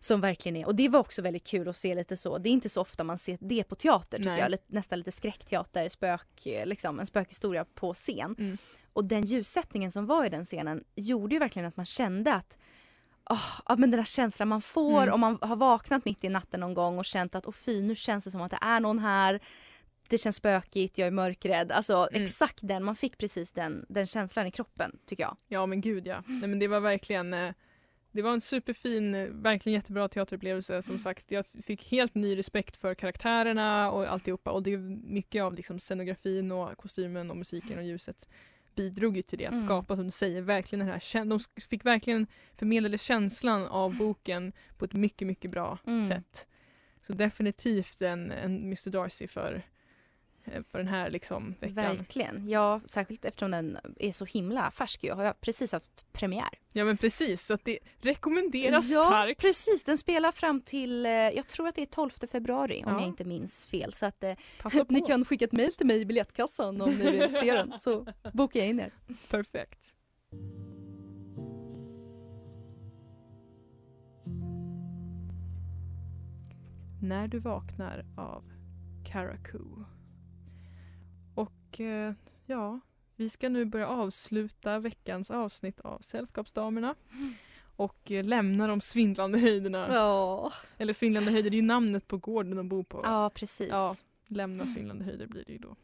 som 0.00 0.20
verkligen 0.20 0.56
är, 0.56 0.66
och 0.66 0.74
det 0.74 0.88
var 0.88 1.00
också 1.00 1.22
väldigt 1.22 1.44
kul 1.46 1.68
att 1.68 1.76
se 1.76 1.94
lite 1.94 2.16
så, 2.16 2.38
det 2.38 2.48
är 2.48 2.52
inte 2.52 2.68
så 2.68 2.80
ofta 2.80 3.04
man 3.04 3.18
ser 3.18 3.38
det 3.40 3.64
på 3.64 3.74
teater 3.74 4.18
tycker 4.18 4.30
Nej. 4.30 4.40
jag, 4.40 4.50
lite, 4.50 4.64
nästan 4.66 4.98
lite 4.98 5.12
skräckteater, 5.12 5.88
spök, 5.88 6.26
liksom 6.64 7.00
en 7.00 7.06
spökhistoria 7.06 7.64
på 7.74 7.94
scen. 7.94 8.34
Mm. 8.38 8.58
Och 8.92 9.04
den 9.04 9.24
ljussättningen 9.24 9.90
som 9.92 10.06
var 10.06 10.24
i 10.24 10.28
den 10.28 10.44
scenen 10.44 10.84
gjorde 10.94 11.34
ju 11.34 11.38
verkligen 11.38 11.68
att 11.68 11.76
man 11.76 11.86
kände 11.86 12.34
att 12.34 12.56
ja, 13.28 13.76
men 13.78 13.90
den 13.90 14.00
här 14.00 14.04
känslan 14.04 14.48
man 14.48 14.60
får 14.62 15.02
Mm. 15.02 15.14
om 15.14 15.20
man 15.20 15.38
har 15.40 15.56
vaknat 15.56 16.04
mitt 16.04 16.24
i 16.24 16.28
natten 16.28 16.60
någon 16.60 16.74
gång 16.74 16.98
och 16.98 17.04
känt 17.04 17.34
att 17.34 17.46
åh 17.46 17.52
fy 17.52 17.82
nu 17.82 17.94
känns 17.94 18.24
det 18.24 18.30
som 18.30 18.40
att 18.40 18.50
det 18.50 18.58
är 18.60 18.80
någon 18.80 18.98
här. 18.98 19.40
Det 20.08 20.18
känns 20.18 20.36
spökigt, 20.36 20.98
jag 20.98 21.06
är 21.06 21.10
mörkrädd. 21.12 21.72
Alltså 21.72 22.08
Mm. 22.10 22.22
exakt 22.22 22.58
den, 22.62 22.84
man 22.84 22.96
fick 22.96 23.18
precis 23.18 23.52
den, 23.52 23.86
den 23.88 24.06
känslan 24.06 24.46
i 24.46 24.50
kroppen 24.50 24.98
tycker 25.06 25.22
jag. 25.22 25.36
Ja 25.48 25.66
men 25.66 25.80
gud 25.80 26.06
ja. 26.06 26.22
Nej, 26.26 26.48
men 26.48 26.58
det 26.58 26.68
var 26.68 26.80
verkligen 26.80 27.34
eh, 27.34 27.52
det 28.12 28.22
var 28.22 28.32
en 28.32 28.40
superfin, 28.40 29.14
eh, 29.14 29.28
verkligen 29.30 29.74
jättebra 29.78 30.08
teaterupplevelse. 30.08 30.82
Som 30.82 30.98
sagt, 30.98 31.30
jag 31.30 31.46
fick 31.46 31.84
helt 31.90 32.14
ny 32.14 32.38
respekt 32.38 32.76
för 32.76 32.94
karaktärerna 32.94 33.90
och 33.90 34.06
alltihopa. 34.12 34.50
Och 34.50 34.62
det 34.62 34.72
är 34.72 34.78
mycket 35.12 35.42
av 35.42 35.54
liksom 35.54 35.78
scenografin 35.78 36.52
och 36.52 36.76
kostymen 36.76 37.30
och 37.30 37.36
musiken 37.36 37.78
och 37.78 37.84
ljuset 37.84 38.28
bidrog 38.78 39.16
ju 39.16 39.22
till 39.22 39.38
det. 39.38 39.46
Att 39.46 39.52
Mm. 39.52 39.64
skapa, 39.64 39.96
som 39.96 40.04
du 40.04 40.10
säger, 40.10 40.42
verkligen 40.42 40.86
den 40.86 40.92
här 40.94 41.24
De 41.24 41.40
fick 41.68 41.84
verkligen 41.84 42.26
förmedlade 42.54 42.98
känslan 42.98 43.66
av 43.66 43.96
boken 43.96 44.52
på 44.78 44.84
ett 44.84 44.92
mycket, 44.92 45.26
mycket 45.28 45.50
bra 45.50 45.78
Mm. 45.86 46.08
sätt. 46.08 46.46
Så 47.02 47.12
definitivt 47.12 48.02
en, 48.02 48.30
en 48.32 48.56
Mr 48.62 48.90
Darcy 48.90 49.26
för, 49.26 49.62
för 50.70 50.78
den 50.78 50.88
här 50.88 51.10
liksom 51.10 51.54
veckan. 51.60 51.74
Verkligen. 51.74 52.48
Ja, 52.48 52.80
särskilt 52.86 53.24
eftersom 53.24 53.50
den 53.50 53.78
är 53.96 54.12
så 54.12 54.24
himla 54.24 54.70
färsk 54.70 55.04
ju. 55.04 55.12
Har 55.12 55.24
jag 55.24 55.40
precis 55.40 55.72
haft 55.72 56.12
premiär. 56.12 56.48
Ja 56.72 56.84
men 56.84 56.96
precis, 56.96 57.46
så 57.46 57.54
att 57.54 57.64
det 57.64 57.78
rekommenderas 58.00 58.90
ja, 58.90 59.02
starkt. 59.04 59.40
precis. 59.40 59.84
Den 59.84 59.98
spelar 59.98 60.32
fram 60.32 60.60
till, 60.60 61.06
eh, 61.06 61.12
jag 61.12 61.46
tror 61.46 61.68
att 61.68 61.74
det 61.74 61.82
är 61.82 61.86
12 61.86 62.10
februari 62.32 62.82
om 62.86 62.92
Ja. 62.92 62.98
jag 63.00 63.08
inte 63.08 63.24
minns 63.24 63.66
fel. 63.66 63.92
Så 63.92 64.06
att 64.06 64.24
eh, 64.24 64.32
Passa 64.62 64.84
på. 64.84 64.92
ni 64.92 65.00
kan 65.00 65.24
skicka 65.24 65.44
ett 65.44 65.52
mejl 65.52 65.72
till 65.72 65.86
mig 65.86 66.00
i 66.00 66.04
biljettkassan 66.06 66.80
om 66.80 66.90
ni 66.90 67.10
vill 67.10 67.34
se 67.34 67.52
den. 67.52 67.74
Så 67.78 68.06
bokar 68.32 68.60
jag 68.60 68.68
in 68.68 68.80
er. 68.80 68.92
Perfekt. 69.30 69.94
När 77.02 77.28
du 77.28 77.38
vaknar 77.38 78.04
av 78.16 78.44
Karakou. 79.06 79.84
Eh, 81.80 82.12
ja, 82.46 82.80
vi 83.16 83.30
ska 83.30 83.48
nu 83.48 83.64
börja 83.64 83.88
avsluta 83.88 84.78
veckans 84.78 85.30
avsnitt 85.30 85.80
av 85.80 85.98
Sällskapsdamerna. 85.98 86.94
Och 87.76 88.10
eh, 88.10 88.24
lämna 88.24 88.66
de 88.66 88.80
svindlande 88.80 89.38
höjderna. 89.38 89.86
Ja, 89.90 90.52
Eller 90.78 90.92
svindlande 90.92 91.30
höjder, 91.30 91.50
det 91.50 91.54
är 91.54 91.60
ju 91.60 91.66
namnet 91.66 92.08
på 92.08 92.16
gården 92.18 92.56
de 92.56 92.68
bor 92.68 92.82
på. 92.82 93.00
ja 93.04 93.30
precis. 93.34 93.68
Ja. 93.70 93.94
Lämna 94.26 94.66
svindlande 94.66 95.04
höjder 95.04 95.26
blir 95.26 95.44
det 95.46 95.52
ju 95.52 95.58
då. 95.58 95.76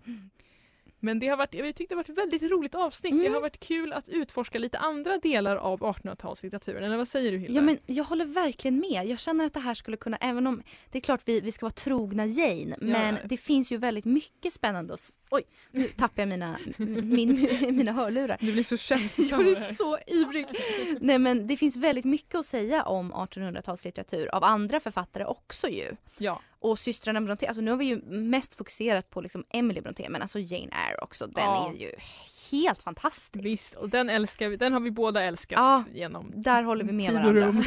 Men 1.04 1.18
det 1.18 1.28
har 1.28 1.36
varit, 1.36 1.54
jag 1.54 1.66
tyckte 1.74 1.94
det 1.94 1.96
har 1.96 2.02
varit 2.02 2.08
ett 2.08 2.18
väldigt 2.18 2.42
roligt 2.52 2.74
avsnitt. 2.74 3.12
Det 3.14 3.20
Mm. 3.20 3.34
har 3.34 3.40
varit 3.40 3.60
kul 3.60 3.92
att 3.92 4.08
utforska 4.08 4.58
lite 4.58 4.78
andra 4.78 5.18
delar 5.18 5.56
av 5.56 5.80
1800-talslitteraturen. 5.80 6.82
Eller 6.84 6.96
vad 6.96 7.08
säger 7.08 7.32
du 7.32 7.38
Hilda? 7.38 7.54
Ja 7.54 7.62
men 7.62 7.78
jag 7.86 8.04
håller 8.04 8.24
verkligen 8.24 8.78
med. 8.78 9.06
Jag 9.06 9.18
känner 9.18 9.44
att 9.44 9.52
det 9.54 9.60
här 9.60 9.74
skulle 9.74 9.96
kunna, 9.96 10.16
även 10.16 10.46
om 10.46 10.62
det 10.90 10.98
är 10.98 11.02
klart 11.02 11.20
vi, 11.24 11.40
vi 11.40 11.52
ska 11.52 11.66
vara 11.66 11.72
trogna 11.72 12.26
Jane, 12.26 12.76
men 12.80 13.16
det 13.24 13.36
finns 13.36 13.72
ju 13.72 13.76
väldigt 13.76 14.04
mycket 14.04 14.52
spännande 14.52 14.94
att... 14.94 15.00
s- 15.00 15.18
Oj, 15.30 15.42
nu 15.70 15.84
tappar 15.88 16.22
jag 16.22 16.28
mina, 16.28 16.58
min, 17.02 17.48
mina 17.76 17.92
hörlurar. 17.92 18.36
Du 18.40 18.52
blir 18.52 18.64
så 18.64 18.76
känslosam 18.76 19.40
Jag 19.40 19.46
är 19.48 19.54
det 19.54 19.74
så 19.74 19.98
ivrig. 20.06 20.46
Nej 21.00 21.18
men 21.18 21.46
det 21.46 21.56
finns 21.56 21.76
väldigt 21.76 22.04
mycket 22.04 22.34
att 22.34 22.46
säga 22.46 22.82
om 22.84 23.12
1800-talslitteratur 23.14 24.28
av 24.28 24.44
andra 24.44 24.80
författare 24.80 25.24
också 25.24 25.68
ju. 25.68 25.96
Ja, 26.18 26.40
Och 26.64 26.78
systrarna 26.78 27.20
Brontë, 27.20 27.46
alltså 27.46 27.60
nu 27.60 27.70
har 27.70 27.78
vi 27.78 27.84
ju 27.84 28.02
mest 28.06 28.54
fokuserat 28.54 29.10
på 29.10 29.20
liksom 29.20 29.44
Emily 29.50 29.80
Brontë 29.80 30.08
men 30.08 30.22
alltså 30.22 30.38
Jane 30.38 30.70
Eyre 30.88 30.98
också, 31.02 31.26
den 31.26 31.44
Ja. 31.44 31.72
är 31.74 31.80
ju 31.80 31.92
helt 32.50 32.82
fantastisk. 32.82 33.44
visst. 33.44 33.74
Och 33.74 33.88
den 33.88 34.10
älskar 34.10 34.48
vi. 34.48 34.56
Den 34.56 34.72
har 34.72 34.80
vi 34.80 34.90
båda 34.90 35.22
älskat 35.22 35.56
Ja. 35.58 35.84
genom 35.94 36.32
Där 36.36 36.62
håller 36.62 36.84
vi 36.84 36.92
med 36.92 37.12
varandra. 37.12 37.52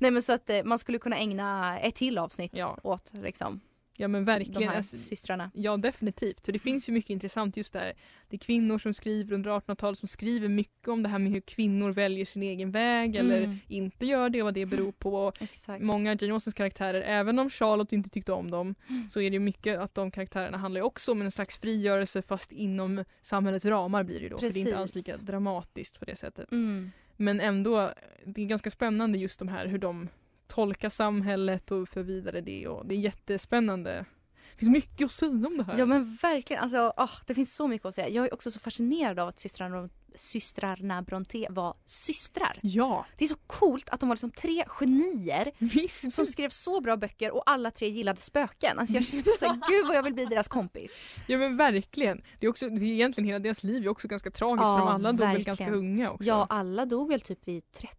Nej 0.00 0.10
men 0.10 0.22
så 0.22 0.32
att 0.32 0.50
eh, 0.50 0.64
man 0.64 0.78
skulle 0.78 0.98
kunna 0.98 1.16
ägna 1.16 1.78
ett 1.80 1.94
till 1.94 2.18
avsnitt 2.18 2.50
Ja. 2.54 2.78
åt 2.82 3.10
liksom, 3.12 3.60
Ja 3.98 4.08
men 4.08 4.24
de 4.24 4.32
verkligen. 4.32 4.68
här 4.68 4.76
Alltså, 4.76 4.96
systrarna. 4.96 5.50
Ja 5.54 5.76
definitivt. 5.76 6.46
Så 6.46 6.52
det 6.52 6.58
finns 6.58 6.88
ju 6.88 6.92
mycket 6.92 7.10
intressant 7.10 7.56
just 7.56 7.72
där. 7.72 7.92
Det 8.28 8.36
är 8.36 8.40
kvinnor 8.40 8.78
som 8.78 8.94
skriver 8.94 9.34
under 9.34 9.50
1800-talet 9.50 9.98
som 9.98 10.08
skriver 10.08 10.48
mycket 10.48 10.88
om 10.88 11.02
det 11.02 11.08
här 11.08 11.18
med 11.18 11.32
hur 11.32 11.40
kvinnor 11.40 11.90
väljer 11.90 12.24
sin 12.24 12.42
egen 12.42 12.70
väg 12.70 13.16
eller 13.16 13.42
Mm. 13.42 13.58
inte 13.68 14.06
gör 14.06 14.30
det 14.30 14.42
och 14.42 14.46
vad 14.46 14.54
det 14.54 14.66
beror 14.66 14.92
på. 14.92 15.32
Exakt. 15.40 15.84
Många 15.84 16.10
av 16.12 16.16
Jane 16.22 16.32
Austens 16.34 16.54
karaktärer, 16.54 17.00
även 17.02 17.38
om 17.38 17.50
Charlotte 17.50 17.92
inte 17.92 18.10
tyckte 18.10 18.32
om 18.32 18.50
dem, 18.50 18.74
Mm. 18.88 19.08
så 19.10 19.20
är 19.20 19.30
det 19.30 19.34
ju 19.34 19.40
mycket 19.40 19.78
att 19.78 19.94
de 19.94 20.10
karaktärerna 20.10 20.58
handlar 20.58 20.80
ju 20.80 20.84
också 20.84 21.12
om 21.12 21.22
en 21.22 21.30
slags 21.30 21.58
frigörelse 21.58 22.22
fast 22.22 22.52
inom 22.52 23.04
samhällets 23.22 23.64
ramar 23.64 24.02
blir 24.04 24.20
det 24.20 24.28
då. 24.28 24.38
För 24.38 24.46
det 24.52 24.58
är 24.58 24.60
inte 24.60 24.78
alls 24.78 24.92
Precis. 24.92 25.06
lika 25.08 25.22
dramatiskt 25.32 25.98
på 25.98 26.04
det 26.04 26.16
sättet. 26.16 26.52
Mm. 26.52 26.90
Men 27.16 27.40
ändå, 27.40 27.92
det 28.24 28.42
är 28.42 28.46
ganska 28.46 28.70
spännande 28.70 29.18
just 29.18 29.38
de 29.38 29.48
här 29.48 29.66
hur 29.66 29.78
de 29.78 30.08
tolka 30.48 30.90
samhället 30.90 31.70
och 31.70 31.88
för 31.88 32.02
vidare 32.02 32.40
det 32.40 32.68
och 32.68 32.86
det 32.86 32.94
är 32.94 32.98
jättespännande. 32.98 34.04
Det 34.52 34.58
finns 34.60 34.72
mycket 34.72 35.04
att 35.04 35.12
säga 35.12 35.46
om 35.46 35.56
det 35.58 35.64
här. 35.64 35.78
Ja 35.78 35.86
men 35.86 36.18
verkligen, 36.22 36.62
alltså, 36.62 36.92
ah, 36.96 37.10
det 37.26 37.34
finns 37.34 37.54
så 37.54 37.68
mycket 37.68 37.86
att 37.86 37.94
säga. 37.94 38.08
Jag 38.08 38.24
är 38.26 38.34
också 38.34 38.50
så 38.50 38.60
fascinerad 38.60 39.18
av 39.18 39.28
att 39.28 39.40
systrarna, 39.40 39.88
systrarna 40.14 41.02
Brontë 41.02 41.46
var 41.50 41.74
systrar. 41.84 42.58
Ja, 42.62 43.06
Det 43.18 43.24
är 43.24 43.28
så 43.28 43.36
coolt 43.46 43.88
att 43.90 44.00
de 44.00 44.08
var 44.08 44.16
liksom 44.16 44.30
tre 44.30 44.64
genier 44.68 45.52
visst. 45.58 46.12
som 46.12 46.26
skrev 46.26 46.48
så 46.48 46.80
bra 46.80 46.96
böcker 46.96 47.30
och 47.34 47.42
alla 47.46 47.70
tre 47.70 47.88
gillade 47.88 48.20
spöken. 48.20 48.78
Alltså 48.78 48.94
jag 48.94 49.04
känner 49.04 49.38
så 49.38 49.46
här, 49.46 49.60
gud 49.70 49.86
vad 49.86 49.96
jag 49.96 50.02
vill 50.02 50.14
bli 50.14 50.24
deras 50.24 50.48
kompis. 50.48 51.00
Ja 51.26 51.38
men 51.38 51.56
verkligen. 51.56 52.22
Det 52.40 52.46
är, 52.46 52.50
också, 52.50 52.68
det 52.68 52.84
är 52.84 52.92
egentligen 52.92 53.26
hela 53.28 53.38
deras 53.38 53.62
liv 53.64 53.84
är 53.84 53.88
också 53.88 54.08
ganska 54.08 54.30
tragiskt 54.30 54.64
Ja, 54.66 54.78
för 54.78 54.86
de 54.86 54.88
alla 54.94 55.12
dog 55.12 55.18
väl 55.20 55.26
verkligen. 55.28 55.44
ganska 55.44 55.70
unga 55.70 56.10
också. 56.10 56.24
Ja, 56.28 56.46
alla 56.50 56.86
dog 56.86 57.08
väl 57.08 57.20
typ 57.20 57.48
vid 57.48 57.72
30. 57.72 57.96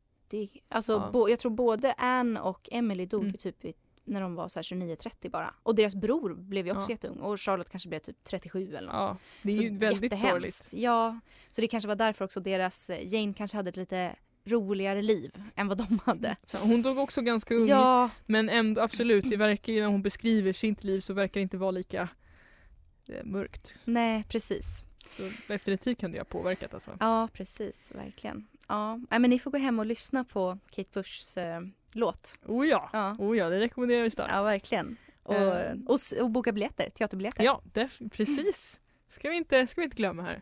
Alltså 0.69 0.93
Ja. 0.93 1.09
bo, 1.13 1.29
jag 1.29 1.39
tror 1.39 1.51
både 1.51 1.93
Anne 1.93 2.39
och 2.39 2.69
Emily 2.71 3.05
dog 3.05 3.23
Mm. 3.23 3.33
typ 3.37 3.65
vid, 3.65 3.73
när 4.03 4.21
de 4.21 4.35
var 4.35 4.47
så 4.49 4.59
här 4.59 4.63
29-30 4.63 5.29
bara. 5.29 5.53
Och 5.63 5.75
deras 5.75 5.95
bror 5.95 6.33
blev 6.33 6.65
ju 6.65 6.71
också 6.71 6.89
Ja. 6.89 6.93
jätteung 6.93 7.19
och 7.19 7.41
Charlotte 7.41 7.69
kanske 7.69 7.89
blev 7.89 7.99
typ 7.99 8.23
37 8.23 8.75
eller 8.75 8.87
något. 8.87 8.93
Ja, 8.95 9.17
det 9.41 9.51
är 9.51 9.55
Så 9.55 9.61
ju 9.61 9.77
väldigt 9.77 10.03
jättehemskt. 10.13 10.29
sorgligt. 10.65 10.83
Ja, 10.83 11.19
så 11.51 11.61
det 11.61 11.67
kanske 11.67 11.87
var 11.87 11.95
därför 11.95 12.25
också 12.25 12.39
deras, 12.39 12.89
eh, 12.89 13.13
Jane 13.13 13.33
kanske 13.33 13.57
hade 13.57 13.69
ett 13.69 13.77
lite 13.77 14.15
roligare 14.45 15.01
liv 15.01 15.31
än 15.55 15.67
vad 15.67 15.77
de 15.77 15.99
hade. 16.05 16.35
Hon 16.61 16.81
dog 16.81 16.97
också 16.97 17.21
ganska 17.21 17.55
ung. 17.55 17.67
Ja, 17.67 18.09
Men 18.25 18.49
ändå 18.49 18.81
absolut, 18.81 19.29
det 19.29 19.37
verkar 19.37 19.73
ju 19.73 19.81
när 19.81 19.87
hon 19.87 20.01
beskriver 20.01 20.53
sitt 20.53 20.83
liv 20.83 21.01
så 21.01 21.13
verkar 21.13 21.33
det 21.33 21.41
inte 21.41 21.57
vara 21.57 21.71
lika 21.71 22.09
eh, 23.09 23.23
mörkt. 23.23 23.73
nej 23.85 24.23
precis. 24.29 24.83
Så 25.17 25.23
definitivt 25.47 25.97
kan 25.99 26.11
det 26.11 26.17
ha 26.17 26.25
påverkat 26.25 26.73
alltså. 26.73 26.97
Ja, 26.99 27.27
precis, 27.33 27.91
verkligen. 27.95 28.47
Ja, 28.67 28.99
Nej, 29.09 29.19
men 29.19 29.29
ni 29.29 29.39
får 29.39 29.51
gå 29.51 29.57
hem 29.57 29.79
och 29.79 29.85
lyssna 29.85 30.23
på 30.23 30.57
Kate 30.71 30.89
Bushs 30.93 31.37
eh, 31.37 31.61
låt. 31.93 32.39
Oh 32.45 32.67
ja. 32.67 32.89
Ja. 32.93 33.15
oh 33.19 33.37
ja, 33.37 33.49
det 33.49 33.59
rekommenderar 33.59 34.03
vi 34.03 34.11
starkt. 34.11 34.33
Ja, 34.33 34.43
verkligen. 34.43 34.97
Och, 35.23 35.35
Eh. 35.35 35.75
och, 35.87 35.99
och 36.21 36.29
boka 36.29 36.51
biljetter, 36.51 36.89
teaterbiljetter. 36.89 37.43
Ja, 37.43 37.61
def- 37.73 38.09
precis. 38.09 38.81
Ska 39.09 39.29
vi, 39.29 39.37
inte, 39.37 39.67
ska 39.67 39.81
vi 39.81 39.85
inte 39.85 39.97
glömma 39.97 40.23
här. 40.23 40.41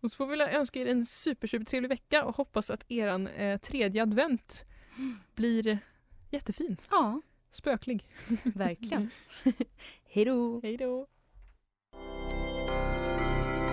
Och 0.00 0.10
så 0.10 0.16
får 0.16 0.26
vi 0.26 0.42
önska 0.42 0.80
er 0.80 0.86
en 0.86 1.06
super, 1.06 1.46
super 1.48 1.64
trevlig 1.64 1.88
vecka 1.88 2.24
och 2.24 2.36
hoppas 2.36 2.70
att 2.70 2.84
eran 2.90 3.26
eh, 3.26 3.58
tredje 3.60 4.02
advent 4.02 4.64
blir 5.34 5.78
jättefin. 6.30 6.76
Ja, 6.90 7.20
Spöklig. 7.50 8.08
verkligen. 8.44 9.10
Hej 10.04 10.24
då! 10.24 10.60
Hej 10.62 10.76
då. 10.76 11.06